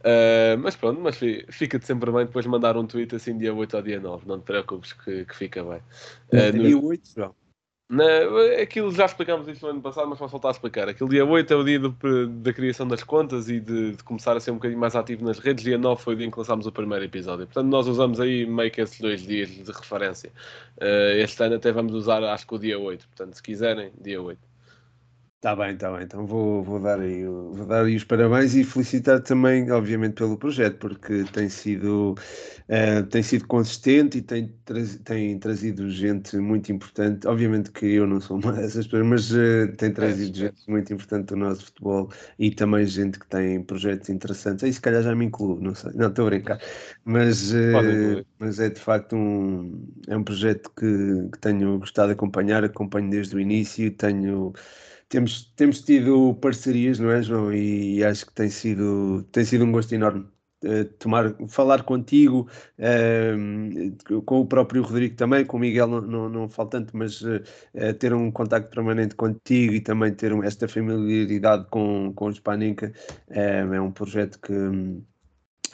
[0.00, 1.18] Uh, mas pronto, mas
[1.48, 4.44] fica-te sempre bem depois mandar um tweet assim dia 8 ou dia 9, não te
[4.44, 5.80] preocupes que, que fica bem.
[6.32, 6.86] Uh, dia no...
[6.86, 7.41] 8, João.
[7.92, 8.04] Na,
[8.62, 10.88] aquilo já explicámos isso no ano passado, mas posso voltar a explicar.
[10.88, 11.94] Aquele dia 8 é o dia do,
[12.26, 15.38] da criação das contas e de, de, começar a ser um bocadinho mais ativo nas
[15.38, 15.62] redes.
[15.62, 17.44] Dia 9 foi o dia em que lançámos o primeiro episódio.
[17.44, 20.32] Portanto, nós usamos aí meio que esses dois dias de referência.
[20.78, 23.06] Uh, este ano até vamos usar, acho que o dia 8.
[23.08, 24.51] Portanto, se quiserem, dia 8.
[25.42, 26.04] Está bem, está bem.
[26.04, 30.38] Então vou, vou, dar aí, vou dar aí os parabéns e felicitar também, obviamente, pelo
[30.38, 34.54] projeto, porque tem sido, uh, tem sido consistente e tem,
[35.04, 37.26] tem trazido gente muito importante.
[37.26, 41.30] Obviamente que eu não sou uma dessas pessoas, mas uh, tem trazido gente muito importante
[41.30, 42.08] do nosso futebol
[42.38, 44.62] e também gente que tem projetos interessantes.
[44.62, 45.90] Aí se calhar já me incluo, não sei.
[45.96, 46.60] Não, estou a brincar.
[47.04, 50.86] Mas, uh, mas é de facto um, é um projeto que,
[51.32, 54.52] que tenho gostado de acompanhar, acompanho desde o início, tenho
[55.12, 57.52] temos, temos tido parcerias, não é, João?
[57.52, 60.26] E acho que tem sido, tem sido um gosto enorme
[60.64, 62.48] uh, tomar, falar contigo,
[62.78, 67.42] uh, com o próprio Rodrigo também, com o Miguel não, não, não tanto, mas uh,
[67.98, 72.90] ter um contacto permanente contigo e também ter um, esta familiaridade com, com o Hispanica
[73.28, 74.54] é um projeto que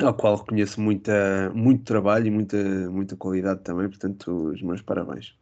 [0.04, 2.56] ao qual reconheço muita, muito trabalho e muita,
[2.90, 5.36] muita qualidade também, portanto, os meus parabéns.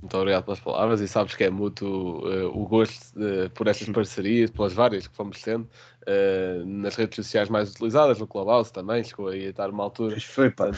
[0.00, 3.88] Muito obrigado pelas palavras e sabes que é mútuo uh, o gosto uh, por estas
[3.88, 5.68] parcerias, pelas várias que fomos tendo
[6.08, 10.14] uh, nas redes sociais mais utilizadas, no Clubhouse também, chegou aí a estar uma altura.
[10.14, 10.70] Mas foi, pá.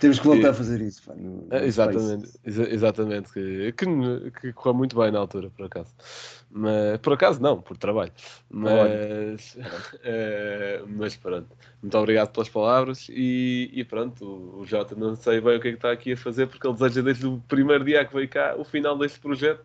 [0.00, 4.30] Temos que voltar e, a fazer isso, pá, no, no exatamente, exa exatamente, que, que,
[4.40, 5.94] que correu muito bem na altura, por acaso.
[6.50, 8.12] Mas, por acaso não, por trabalho.
[8.48, 11.48] Mas, uh, mas pronto.
[11.82, 15.68] Muito obrigado pelas palavras e, e pronto, o, o Jota não sei bem o que
[15.68, 18.28] é que está aqui a fazer porque ele deseja desde o primeiro dia que veio
[18.28, 19.64] cá o final deste projeto.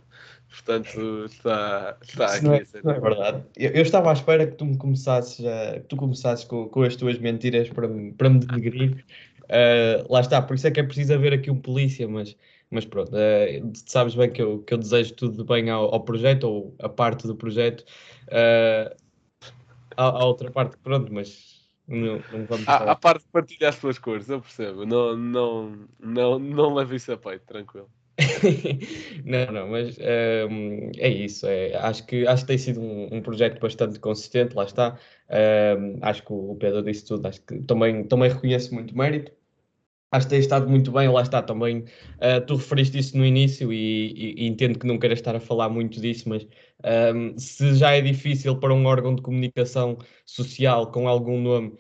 [0.49, 2.45] Portanto, está, está aqui.
[2.45, 3.43] Não é, não é verdade.
[3.57, 6.81] Eu, eu, estava à espera que tu me começasses, a, que tu começasses com, com
[6.83, 9.05] as tuas mentiras para me, para me denegrir.
[9.43, 12.35] Uh, lá está, por isso é que é preciso haver aqui um polícia, mas
[12.71, 16.03] mas pronto, uh, sabes bem que eu, que eu desejo tudo de bem ao, ao
[16.03, 17.85] projeto, ou a parte do projeto.
[18.27, 18.95] Uh,
[19.95, 22.67] a, outra parte, pronto, mas não, não vamos.
[22.67, 24.85] A, a parte de partilhar as tuas cores, eu percebo.
[24.85, 27.89] Não, não, não, não leve isso a peito, tranquilo.
[29.25, 29.97] não, não, mas
[30.49, 31.45] um, é isso.
[31.47, 34.97] É, acho, que, acho que tem sido um, um projeto bastante consistente, lá está.
[35.29, 39.31] Um, acho que o Pedro disse tudo, acho que também, também reconheço muito mérito
[40.11, 41.79] acho que tem estado muito bem, lá está também.
[41.79, 45.39] Uh, tu referiste isso no início e, e, e, entendo que não queiras estar a
[45.39, 46.47] falar muito disso, mas
[46.83, 51.73] Um, se já é difícil para um órgão de comunicação social com algum nome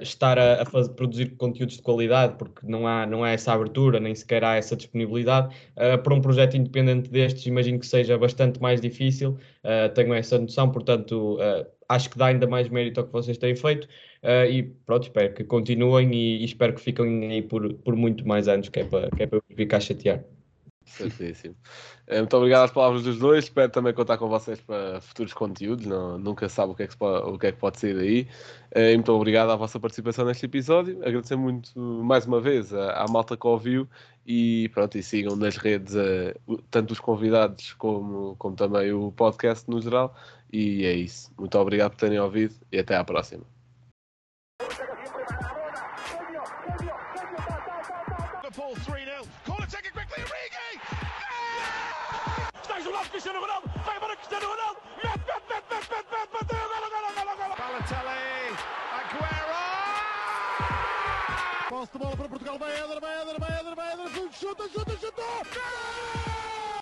[0.00, 4.00] estar a, a fazer, produzir conteúdos de qualidade, porque não há, não há essa abertura,
[4.00, 8.60] nem sequer há essa disponibilidade, uh, para um projeto independente destes, imagino que seja bastante
[8.60, 11.38] mais difícil, uh, tenho essa noção, portanto,
[11.88, 13.88] acho que dá ainda mais mérito ao que vocês têm feito.
[14.50, 18.48] e pronto, espero que continuem e, e, espero que fiquem aí por, por muito mais
[18.48, 20.35] anos, que é para, que é para ficar a chatear.
[20.86, 21.56] Certíssimo.
[22.06, 23.44] Eh, muito obrigado às palavras dos dois.
[23.44, 25.84] Espero também contar com vocês para futuros conteúdos.
[25.84, 28.28] Não, nunca sabe o que, é que pode, o que é que pode sair daí.
[28.70, 30.98] Eh, e muito obrigado à vossa participação neste episódio.
[31.04, 33.88] Agradecer muito mais uma vez à, à malta que ouviu
[34.24, 39.68] e pronto, e sigam nas redes uh, tanto os convidados como, como também o podcast
[39.68, 40.14] no geral.
[40.52, 41.32] E é isso.
[41.36, 43.55] Muito obrigado por terem ouvido e até à próxima.
[61.86, 62.58] Posso de bola para Portugal.
[62.58, 64.32] Vai Eder, vai Eder, vai Eder, vai Eder.
[64.32, 65.24] Chuta, chuta, chutou!
[65.54, 66.76] Gol!